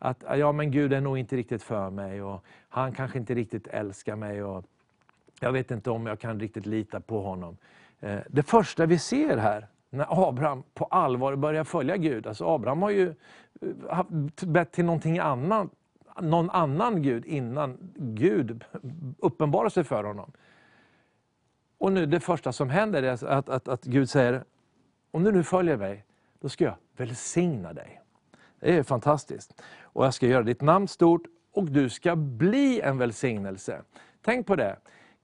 att 0.03 0.23
ja, 0.37 0.51
men 0.51 0.71
Gud 0.71 0.93
är 0.93 1.01
nog 1.01 1.17
inte 1.17 1.35
riktigt 1.35 1.63
för 1.63 1.89
mig 1.89 2.21
och 2.21 2.45
han 2.69 2.91
kanske 2.91 3.17
inte 3.17 3.33
riktigt 3.33 3.67
älskar 3.67 4.15
mig. 4.15 4.43
Och 4.43 4.65
jag 5.39 5.51
vet 5.51 5.71
inte 5.71 5.89
om 5.89 6.05
jag 6.05 6.19
kan 6.19 6.39
riktigt 6.39 6.65
lita 6.65 6.99
på 6.99 7.21
honom. 7.21 7.57
Eh, 7.99 8.19
det 8.29 8.43
första 8.43 8.85
vi 8.85 8.99
ser 8.99 9.37
här, 9.37 9.67
när 9.89 10.29
Abraham 10.29 10.63
på 10.73 10.85
allvar 10.85 11.35
börjar 11.35 11.63
följa 11.63 11.97
Gud. 11.97 12.27
Alltså 12.27 12.45
Abraham 12.45 12.81
har 12.81 12.89
ju 12.89 13.13
eh, 13.61 14.03
bett 14.45 14.71
till 14.71 14.85
någonting 14.85 15.19
annat, 15.19 15.67
någon 16.21 16.49
annan 16.49 17.01
Gud 17.01 17.25
innan 17.25 17.77
Gud 17.95 18.63
uppenbarar 19.19 19.69
sig 19.69 19.83
för 19.83 20.03
honom. 20.03 20.31
Och 21.77 21.91
nu 21.91 22.05
det 22.05 22.19
första 22.19 22.51
som 22.51 22.69
händer 22.69 23.03
är 23.03 23.25
att, 23.25 23.49
att, 23.49 23.67
att 23.67 23.83
Gud 23.83 24.09
säger, 24.09 24.43
om 25.11 25.23
du 25.23 25.31
nu 25.31 25.43
följer 25.43 25.77
mig, 25.77 26.05
då 26.39 26.49
ska 26.49 26.63
jag 26.63 26.75
välsigna 26.97 27.73
dig. 27.73 28.00
Det 28.61 28.77
är 28.77 28.83
fantastiskt. 28.83 29.61
Och 29.81 30.05
jag 30.05 30.13
ska 30.13 30.27
göra 30.27 30.43
ditt 30.43 30.61
namn 30.61 30.87
stort 30.87 31.21
och 31.51 31.71
du 31.71 31.89
ska 31.89 32.15
bli 32.15 32.81
en 32.81 32.97
välsignelse. 32.97 33.81
Tänk 34.21 34.47
på 34.47 34.55
det. 34.55 34.77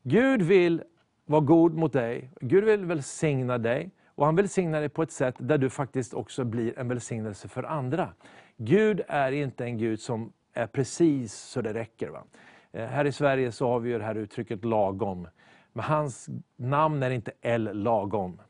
Gud 0.03 0.41
vill 0.41 0.83
vara 1.25 1.41
god 1.41 1.73
mot 1.73 1.93
dig, 1.93 2.31
Gud 2.41 2.63
vill 2.63 2.85
välsigna 2.85 3.57
dig. 3.57 3.91
Och 4.07 4.25
han 4.25 4.35
välsignar 4.35 4.79
dig 4.79 4.89
på 4.89 5.03
ett 5.03 5.11
sätt 5.11 5.35
där 5.37 5.57
du 5.57 5.69
faktiskt 5.69 6.13
också 6.13 6.43
blir 6.43 6.79
en 6.79 6.87
välsignelse 6.87 7.47
för 7.47 7.63
andra. 7.63 8.13
Gud 8.57 9.01
är 9.07 9.31
inte 9.31 9.65
en 9.65 9.77
Gud 9.77 9.99
som 9.99 10.33
är 10.53 10.67
precis 10.67 11.33
så 11.33 11.61
det 11.61 11.73
räcker. 11.73 12.09
Va? 12.09 12.23
Eh, 12.71 12.85
här 12.85 13.05
i 13.05 13.11
Sverige 13.11 13.51
så 13.51 13.67
har 13.67 13.79
vi 13.79 13.91
det 13.91 14.03
här 14.03 14.15
uttrycket 14.15 14.65
lagom. 14.65 15.27
Men 15.73 15.85
hans 15.85 16.29
namn 16.55 17.03
är 17.03 17.09
inte 17.09 17.31
L 17.41 17.69
lagom. 17.73 18.41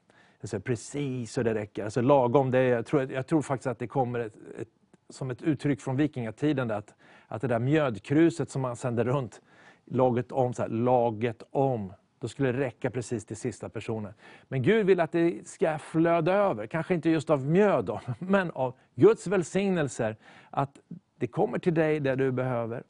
Alltså 0.42 0.60
precis 0.60 1.32
så 1.32 1.44
det 1.44 1.54
räcker. 1.54 1.84
Alltså 1.84 2.02
lagom, 2.02 2.52
det 2.52 2.60
är, 2.60 2.70
jag, 2.70 2.86
tror, 2.86 3.12
jag 3.12 3.28
tror 3.28 3.42
faktiskt 3.42 3.68
att 3.68 3.80
det 3.80 3.88
kommer 3.88 4.20
ett, 4.20 4.36
ett, 4.60 4.68
som 5.10 5.32
ett 5.32 5.42
uttryck 5.42 5.82
från 5.82 5.96
vikingatiden. 5.96 6.72
Att, 6.72 6.96
att 7.28 7.42
det 7.42 7.48
där 7.48 7.60
mjödkruset 7.60 8.50
som 8.50 8.62
man 8.62 8.76
sände 8.76 9.04
runt, 9.04 9.42
laget 9.86 10.32
om, 10.32 10.54
så 10.54 10.62
här, 10.62 10.70
laget 10.70 11.44
om. 11.50 11.94
Då 12.20 12.28
skulle 12.28 12.52
det 12.52 12.60
räcka 12.60 12.92
precis 12.92 13.26
till 13.26 13.38
sista 13.38 13.70
personen. 13.70 14.14
Men 14.48 14.62
Gud 14.62 14.86
vill 14.86 15.00
att 15.00 15.12
det 15.12 15.48
ska 15.48 15.78
flöda 15.78 16.34
över, 16.34 16.68
kanske 16.68 16.94
inte 16.94 17.10
just 17.10 17.30
av 17.30 17.46
mjöd, 17.46 17.86
då, 17.86 18.02
men 18.20 18.52
av 18.52 18.74
Guds 18.96 19.28
välsignelser. 19.28 20.16
Att 20.50 20.80
det 21.16 21.28
kommer 21.28 21.60
till 21.60 21.74
dig 21.74 22.00
där 22.00 22.16
du 22.16 22.32
behöver, 22.32 22.84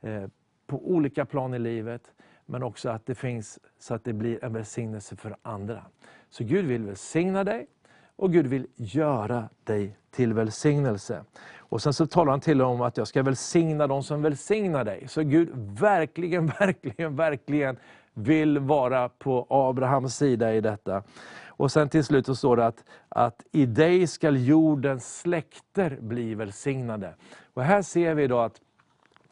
eh, 0.00 0.24
på 0.66 0.90
olika 0.90 1.24
plan 1.24 1.54
i 1.54 1.58
livet. 1.58 2.12
Men 2.46 2.62
också 2.62 2.88
att 2.88 3.06
det 3.06 3.14
finns 3.14 3.58
så 3.78 3.94
att 3.94 4.04
det 4.04 4.12
blir 4.12 4.44
en 4.44 4.52
välsignelse 4.52 5.16
för 5.16 5.36
andra. 5.42 5.84
Så 6.30 6.44
Gud 6.44 6.64
vill 6.64 6.84
välsigna 6.84 7.44
dig 7.44 7.66
och 8.16 8.32
Gud 8.32 8.46
vill 8.46 8.66
göra 8.76 9.48
dig 9.64 9.96
till 10.10 10.32
välsignelse. 10.32 11.24
Och 11.72 11.82
sen 11.82 11.92
så 11.92 12.06
talar 12.06 12.30
han 12.30 12.40
till 12.40 12.62
om 12.62 12.80
att 12.80 12.96
jag 12.96 13.08
ska 13.08 13.22
välsigna 13.22 13.86
dem 13.86 14.02
som 14.02 14.22
välsignar 14.22 14.84
dig. 14.84 15.08
Så 15.08 15.22
Gud 15.22 15.48
verkligen, 15.80 16.46
verkligen, 16.58 17.16
verkligen 17.16 17.76
vill 18.14 18.58
vara 18.58 19.08
på 19.08 19.46
Abrahams 19.50 20.16
sida 20.16 20.54
i 20.54 20.60
detta. 20.60 21.02
Och 21.46 21.72
sen 21.72 21.88
till 21.88 22.04
slut 22.04 22.26
så 22.26 22.36
står 22.36 22.56
det 22.56 22.66
att, 22.66 22.84
att 23.08 23.42
i 23.52 23.66
dig 23.66 24.06
skall 24.06 24.46
jordens 24.46 25.20
släkter 25.20 25.98
bli 26.00 26.34
välsignade. 26.34 27.14
Och 27.54 27.62
här 27.62 27.82
ser 27.82 28.14
vi 28.14 28.26
då 28.26 28.38
att 28.38 28.60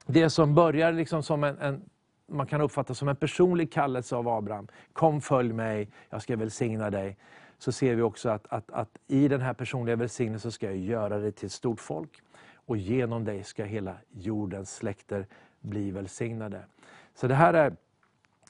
det 0.07 0.31
som 0.31 0.55
börjar 0.55 0.92
liksom 0.92 1.22
som 1.22 1.44
en, 1.44 1.59
en 1.59 1.81
man 2.29 2.46
kan 2.46 2.61
uppfatta 2.61 2.94
som 2.94 3.09
en 3.09 3.16
personlig 3.16 3.72
kallelse 3.72 4.16
av 4.16 4.29
Abraham. 4.29 4.68
Kom 4.92 5.20
följ 5.20 5.53
mig, 5.53 5.88
jag 6.11 6.22
ska 6.22 6.37
välsigna 6.37 6.90
dig. 6.90 7.16
Så 7.60 7.72
ser 7.72 7.94
vi 7.94 8.02
också 8.02 8.28
att, 8.28 8.46
att, 8.48 8.70
att 8.70 8.98
i 9.06 9.28
den 9.28 9.40
här 9.40 9.54
personliga 9.54 9.96
välsignelsen 9.96 10.52
ska 10.52 10.66
jag 10.66 10.76
göra 10.76 11.18
dig 11.18 11.32
till 11.32 11.46
ett 11.46 11.52
stort 11.52 11.80
folk. 11.80 12.22
Och 12.54 12.76
genom 12.76 13.24
dig 13.24 13.44
ska 13.44 13.64
hela 13.64 13.96
jordens 14.10 14.76
släkter 14.76 15.26
bli 15.60 15.90
välsignade. 15.90 16.64
Så 17.14 17.26
det 17.26 17.34
här 17.34 17.54
är, 17.54 17.76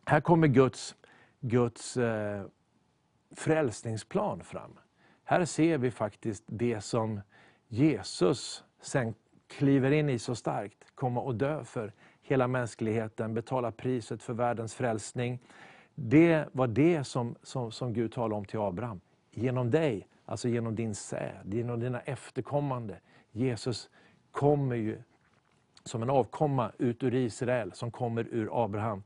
här 0.05 0.21
kommer 0.21 0.47
Guds, 0.47 0.95
Guds 1.41 1.97
eh, 1.97 2.45
frälsningsplan 3.37 4.45
fram. 4.45 4.79
Här 5.25 5.45
ser 5.45 5.79
vi 5.79 5.91
faktiskt 5.91 6.45
det 6.47 6.81
som 6.81 7.21
Jesus 7.69 8.65
sen 8.81 9.15
kliver 9.49 9.91
in 9.91 10.09
i 10.09 10.19
så 10.19 10.35
starkt, 10.35 10.85
komma 10.95 11.21
och 11.21 11.35
dö 11.35 11.65
för 11.65 11.93
hela 12.23 12.49
mänskligheten, 12.49 13.35
betala 13.35 13.73
priset 13.73 14.23
för 14.23 14.33
världens 14.33 14.75
frälsning. 14.75 15.39
Det 16.03 16.45
var 16.53 16.67
det 16.67 17.05
som, 17.05 17.35
som, 17.43 17.73
som 17.73 17.93
Gud 17.93 18.13
talade 18.13 18.35
om 18.35 18.45
till 18.45 18.59
Abraham. 18.59 19.01
Genom 19.31 19.71
dig, 19.71 20.09
alltså 20.25 20.49
genom 20.49 20.75
din 20.75 20.95
säd, 20.95 21.55
genom 21.55 21.81
dina 21.81 22.01
efterkommande. 22.01 22.97
Jesus 23.33 23.91
kommer 24.31 24.77
ju 24.77 25.03
som 25.85 26.03
en 26.03 26.11
avkomma 26.11 26.73
ut 26.79 27.03
ur 27.03 27.15
Israel, 27.15 27.73
som 27.73 27.91
kommer 27.91 28.27
ur 28.31 28.65
Abraham. 28.65 29.03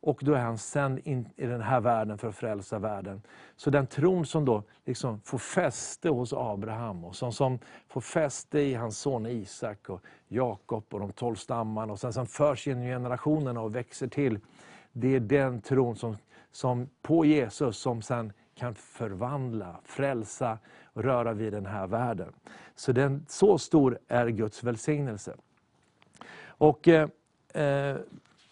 Och 0.00 0.20
då 0.22 0.32
är 0.32 0.40
han 0.40 0.58
sänd 0.58 0.98
in 1.04 1.28
i 1.36 1.46
den 1.46 1.60
här 1.60 1.80
världen 1.80 2.18
för 2.18 2.28
att 2.28 2.36
frälsa 2.36 2.78
världen. 2.78 3.22
Så 3.56 3.70
den 3.70 3.86
tron 3.86 4.26
som 4.26 4.44
då 4.44 4.62
liksom 4.84 5.20
får 5.20 5.38
fäste 5.38 6.08
hos 6.08 6.32
Abraham 6.32 7.04
och 7.04 7.16
som, 7.16 7.32
som 7.32 7.58
får 7.88 8.00
fäste 8.00 8.60
i 8.60 8.74
hans 8.74 8.98
son 8.98 9.26
Isak 9.26 9.88
och 9.88 10.00
Jakob 10.28 10.84
och 10.90 11.00
de 11.00 11.12
tolv 11.12 11.36
stammarna 11.36 11.92
och 11.92 12.00
sen 12.00 12.12
som 12.12 12.26
förs 12.26 12.66
genom 12.66 12.82
generationerna 12.82 13.60
och 13.60 13.74
växer 13.74 14.08
till. 14.08 14.38
Det 15.00 15.14
är 15.14 15.20
den 15.20 15.60
tron 15.60 15.96
som, 15.96 16.16
som 16.52 16.88
på 17.02 17.24
Jesus 17.24 17.78
som 17.78 18.02
sen 18.02 18.32
kan 18.54 18.74
förvandla, 18.74 19.80
frälsa 19.84 20.58
och 20.84 21.04
röra 21.04 21.32
vid 21.32 21.52
den 21.52 21.66
här 21.66 21.86
världen. 21.86 22.32
Så, 22.74 22.92
den, 22.92 23.24
så 23.28 23.58
stor 23.58 23.98
är 24.08 24.28
Guds 24.28 24.64
välsignelse. 24.64 25.34
Och 26.46 26.88
eh, 26.88 27.08
eh 27.52 27.96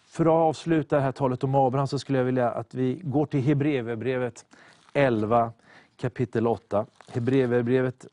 för 0.05 0.25
att 0.25 0.31
avsluta 0.31 0.95
det 0.95 1.01
här 1.01 1.11
talet 1.11 1.43
om 1.43 1.55
Abraham 1.55 1.87
så 1.87 1.99
skulle 1.99 2.17
jag 2.17 2.25
vilja 2.25 2.51
att 2.51 2.73
vi 2.73 3.01
går 3.03 3.25
till 3.25 3.41
Hebreerbrevet 3.41 4.45
11 4.93 5.51
kapitel 5.97 6.47
8. 6.47 6.85
Hebreerbrevet 7.11 8.05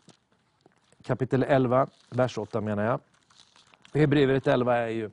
kapitel 1.02 1.42
11, 1.42 1.86
vers 2.10 2.38
8 2.38 2.60
menar 2.60 2.84
jag. 2.84 3.00
Hebreerbrevet 4.00 4.46
11 4.46 4.76
är 4.76 4.88
ju 4.88 5.10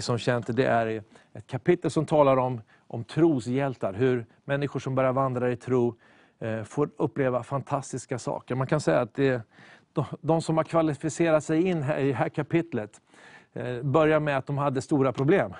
som 0.00 0.18
känt 0.18 0.56
det 0.56 0.66
är 0.66 1.02
ett 1.32 1.46
kapitel 1.46 1.90
som 1.90 2.06
talar 2.06 2.36
om, 2.36 2.60
om 2.86 3.04
troshjältar, 3.04 3.92
hur 3.92 4.26
människor 4.44 4.80
som 4.80 4.94
börjar 4.94 5.12
vandra 5.12 5.50
i 5.50 5.56
tro 5.56 5.94
eh, 6.38 6.62
får 6.62 6.90
uppleva 6.96 7.42
fantastiska 7.42 8.18
saker. 8.18 8.54
Man 8.54 8.66
kan 8.66 8.80
säga 8.80 9.00
att 9.00 9.14
det, 9.14 9.42
de, 9.92 10.04
de 10.20 10.42
som 10.42 10.56
har 10.56 10.64
kvalificerat 10.64 11.44
sig 11.44 11.62
in 11.62 11.82
här, 11.82 11.98
i 11.98 12.08
det 12.08 12.14
här 12.14 12.28
kapitlet 12.28 13.00
eh, 13.52 13.82
börjar 13.82 14.20
med 14.20 14.38
att 14.38 14.46
de 14.46 14.58
hade 14.58 14.82
stora 14.82 15.12
problem. 15.12 15.54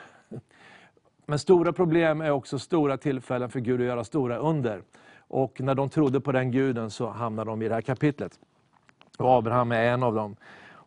Men 1.26 1.38
stora 1.38 1.72
problem 1.72 2.20
är 2.20 2.30
också 2.30 2.58
stora 2.58 2.96
tillfällen 2.96 3.50
för 3.50 3.60
Gud 3.60 3.80
att 3.80 3.86
göra 3.86 4.04
stora 4.04 4.36
under. 4.36 4.82
Och 5.18 5.60
när 5.60 5.74
de 5.74 5.88
trodde 5.88 6.20
på 6.20 6.32
den 6.32 6.50
guden 6.50 6.90
så 6.90 7.10
hamnade 7.10 7.50
de 7.50 7.62
i 7.62 7.68
det 7.68 7.74
här 7.74 7.82
kapitlet. 7.82 8.38
Och 9.18 9.32
Abraham 9.32 9.72
är 9.72 9.84
en 9.84 10.02
av 10.02 10.14
dem. 10.14 10.36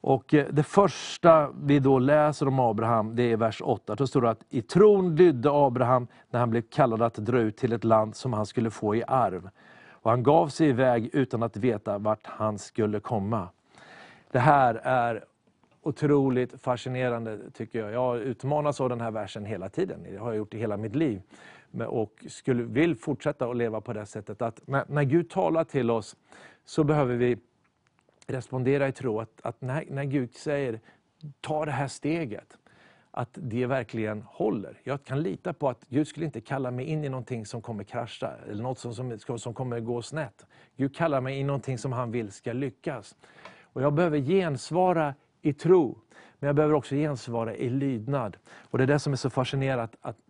Och 0.01 0.33
eh, 0.33 0.47
det 0.49 0.63
första 0.63 1.49
vi 1.63 1.79
då 1.79 1.99
läser 1.99 2.47
om 2.47 2.59
Abraham, 2.59 3.15
det 3.15 3.31
är 3.31 3.37
vers 3.37 3.61
8. 3.65 3.95
Då 3.95 4.07
står 4.07 4.21
det 4.21 4.29
att 4.29 4.45
i 4.49 4.61
tron 4.61 5.15
lydde 5.15 5.49
Abraham 5.51 6.07
när 6.29 6.39
han 6.39 6.49
blev 6.49 6.61
kallad 6.61 7.01
att 7.01 7.15
dra 7.15 7.39
ut 7.39 7.57
till 7.57 7.73
ett 7.73 7.83
land 7.83 8.15
som 8.15 8.33
han 8.33 8.45
skulle 8.45 8.71
få 8.71 8.95
i 8.95 9.03
arv. 9.07 9.49
Och 9.91 10.11
han 10.11 10.23
gav 10.23 10.47
sig 10.47 10.69
iväg 10.69 11.09
utan 11.13 11.43
att 11.43 11.57
veta 11.57 11.97
vart 11.97 12.25
han 12.27 12.59
skulle 12.59 12.99
komma. 12.99 13.49
Det 14.31 14.39
här 14.39 14.75
är 14.83 15.23
otroligt 15.81 16.61
fascinerande 16.61 17.39
tycker 17.53 17.79
jag. 17.79 17.91
Jag 17.91 18.17
utmanas 18.17 18.81
av 18.81 18.89
den 18.89 19.01
här 19.01 19.11
versen 19.11 19.45
hela 19.45 19.69
tiden. 19.69 19.99
Det 20.03 20.17
har 20.17 20.27
jag 20.27 20.37
gjort 20.37 20.53
i 20.53 20.57
hela 20.57 20.77
mitt 20.77 20.95
liv. 20.95 21.21
Och 21.87 22.25
skulle, 22.27 22.63
vill 22.63 22.95
fortsätta 22.95 23.49
att 23.49 23.57
leva 23.57 23.81
på 23.81 23.93
det 23.93 24.05
sättet 24.05 24.41
att 24.41 24.67
när, 24.67 24.85
när 24.87 25.03
Gud 25.03 25.29
talar 25.29 25.63
till 25.63 25.91
oss 25.91 26.15
så 26.65 26.83
behöver 26.83 27.15
vi 27.15 27.37
respondera 28.27 28.87
i 28.87 28.91
tro. 28.91 29.19
Att, 29.19 29.41
att 29.43 29.61
när, 29.61 29.85
när 29.89 30.03
Gud 30.03 30.35
säger 30.35 30.79
ta 31.41 31.65
det 31.65 31.71
här 31.71 31.87
steget, 31.87 32.57
att 33.11 33.29
det 33.33 33.65
verkligen 33.65 34.21
håller. 34.21 34.81
Jag 34.83 35.03
kan 35.03 35.21
lita 35.21 35.53
på 35.53 35.69
att 35.69 35.85
Gud 35.89 36.07
skulle 36.07 36.25
inte 36.25 36.41
kalla 36.41 36.71
mig 36.71 36.85
in 36.85 37.05
i 37.05 37.09
någonting 37.09 37.45
som 37.45 37.61
kommer 37.61 37.83
krascha, 37.83 38.33
eller 38.49 38.63
något 38.63 38.79
som, 38.79 38.93
som, 38.93 39.39
som 39.39 39.53
kommer 39.53 39.79
gå 39.79 40.01
snett. 40.01 40.45
Gud 40.75 40.95
kallar 40.95 41.21
mig 41.21 41.35
in 41.35 41.41
i 41.41 41.43
någonting 41.43 41.77
som 41.77 41.91
han 41.91 42.11
vill 42.11 42.31
ska 42.31 42.53
lyckas. 42.53 43.15
Och 43.61 43.81
jag 43.81 43.93
behöver 43.93 44.17
gensvara 44.17 45.13
i 45.41 45.53
tro. 45.53 45.97
Men 46.39 46.47
jag 46.47 46.55
behöver 46.55 46.75
också 46.75 46.95
gensvara 46.95 47.55
i 47.55 47.69
lydnad. 47.69 48.37
Och 48.47 48.77
Det 48.77 48.83
är 48.83 48.87
det 48.87 48.99
som 48.99 49.13
är 49.13 49.17
så 49.17 49.29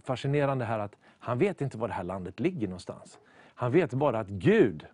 fascinerande 0.03 0.65
här, 0.65 0.79
att 0.79 0.95
han 1.19 1.37
vet 1.37 1.61
inte 1.61 1.77
var 1.77 1.87
det 1.87 1.93
här 1.93 2.03
landet 2.03 2.39
ligger 2.39 2.67
någonstans. 2.67 3.19
Han 3.55 3.71
vet 3.71 3.93
bara 3.93 4.19
att 4.19 4.27
Gud 4.27 4.85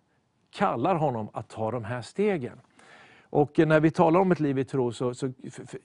kallar 0.50 0.94
honom 0.94 1.28
att 1.32 1.48
ta 1.48 1.70
de 1.70 1.84
här 1.84 2.02
stegen. 2.02 2.60
Och 3.34 3.58
när 3.58 3.80
vi 3.80 3.90
talar 3.90 4.20
om 4.20 4.32
ett 4.32 4.40
liv 4.40 4.58
i 4.58 4.64
tro, 4.64 4.92
så, 4.92 5.14
så 5.14 5.32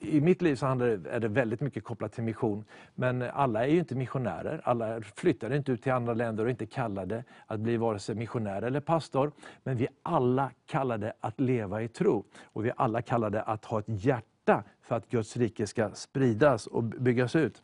i 0.00 0.20
mitt 0.20 0.42
liv 0.42 0.54
så 0.54 0.66
handlar 0.66 0.86
det, 0.86 1.10
är 1.10 1.20
det 1.20 1.28
väldigt 1.28 1.60
mycket 1.60 1.84
kopplat 1.84 2.12
till 2.12 2.24
mission. 2.24 2.64
Men 2.94 3.22
alla 3.22 3.66
är 3.66 3.70
ju 3.70 3.78
inte 3.78 3.94
missionärer, 3.94 4.60
alla 4.64 5.00
flyttar 5.02 5.54
inte 5.54 5.72
ut 5.72 5.82
till 5.82 5.92
andra 5.92 6.14
länder 6.14 6.42
och 6.42 6.48
är 6.48 6.50
inte 6.50 6.66
kallade 6.66 7.24
att 7.46 7.60
bli 7.60 7.76
vare 7.76 7.98
sig 7.98 8.14
missionär 8.14 8.62
eller 8.62 8.80
pastor. 8.80 9.32
Men 9.62 9.76
vi 9.76 9.84
är 9.84 9.92
alla 10.02 10.50
kallade 10.66 11.12
att 11.20 11.40
leva 11.40 11.82
i 11.82 11.88
tro. 11.88 12.24
Och 12.44 12.64
vi 12.64 12.68
är 12.68 12.74
alla 12.76 13.02
kallade 13.02 13.42
att 13.42 13.64
ha 13.64 13.78
ett 13.78 14.04
hjärta 14.04 14.64
för 14.82 14.96
att 14.96 15.10
Guds 15.10 15.36
rike 15.36 15.66
ska 15.66 15.90
spridas 15.94 16.66
och 16.66 16.84
byggas 16.84 17.36
ut. 17.36 17.62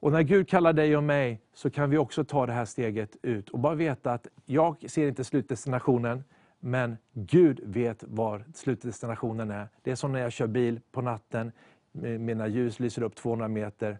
Och 0.00 0.12
när 0.12 0.22
Gud 0.22 0.48
kallar 0.48 0.72
dig 0.72 0.96
och 0.96 1.04
mig 1.04 1.40
så 1.54 1.70
kan 1.70 1.90
vi 1.90 1.98
också 1.98 2.24
ta 2.24 2.46
det 2.46 2.52
här 2.52 2.64
steget 2.64 3.16
ut 3.22 3.48
och 3.48 3.58
bara 3.58 3.74
veta 3.74 4.12
att 4.12 4.26
jag 4.44 4.90
ser 4.90 5.08
inte 5.08 5.24
slutdestinationen, 5.24 6.24
men 6.60 6.96
Gud 7.12 7.60
vet 7.64 8.04
var 8.06 8.44
slutdestinationen 8.54 9.50
är. 9.50 9.68
Det 9.82 9.90
är 9.90 9.94
som 9.94 10.12
när 10.12 10.20
jag 10.20 10.32
kör 10.32 10.46
bil 10.46 10.80
på 10.92 11.02
natten. 11.02 11.52
Mina 11.92 12.48
ljus 12.48 12.80
lyser 12.80 13.02
upp 13.02 13.14
200 13.14 13.48
meter. 13.48 13.98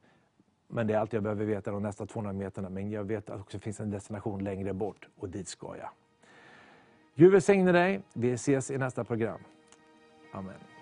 Men 0.69 0.87
det 0.87 0.95
är 0.95 0.99
allt 0.99 1.13
jag 1.13 1.23
behöver 1.23 1.45
veta 1.45 1.71
de 1.71 1.83
nästa 1.83 2.07
200 2.07 2.33
meterna. 2.33 2.69
Men 2.69 2.91
jag 2.91 3.05
vet 3.05 3.31
att 3.31 3.37
det 3.37 3.43
också 3.43 3.59
finns 3.59 3.81
en 3.81 3.91
destination 3.91 4.45
längre 4.45 4.73
bort 4.73 5.09
och 5.17 5.29
dit 5.29 5.49
ska 5.49 5.77
jag. 5.77 5.89
Gud 7.15 7.33
välsigne 7.33 7.73
dig. 7.73 8.01
Vi 8.13 8.33
ses 8.33 8.71
i 8.71 8.79
nästa 8.79 9.05
program. 9.05 9.41
Amen. 10.33 10.76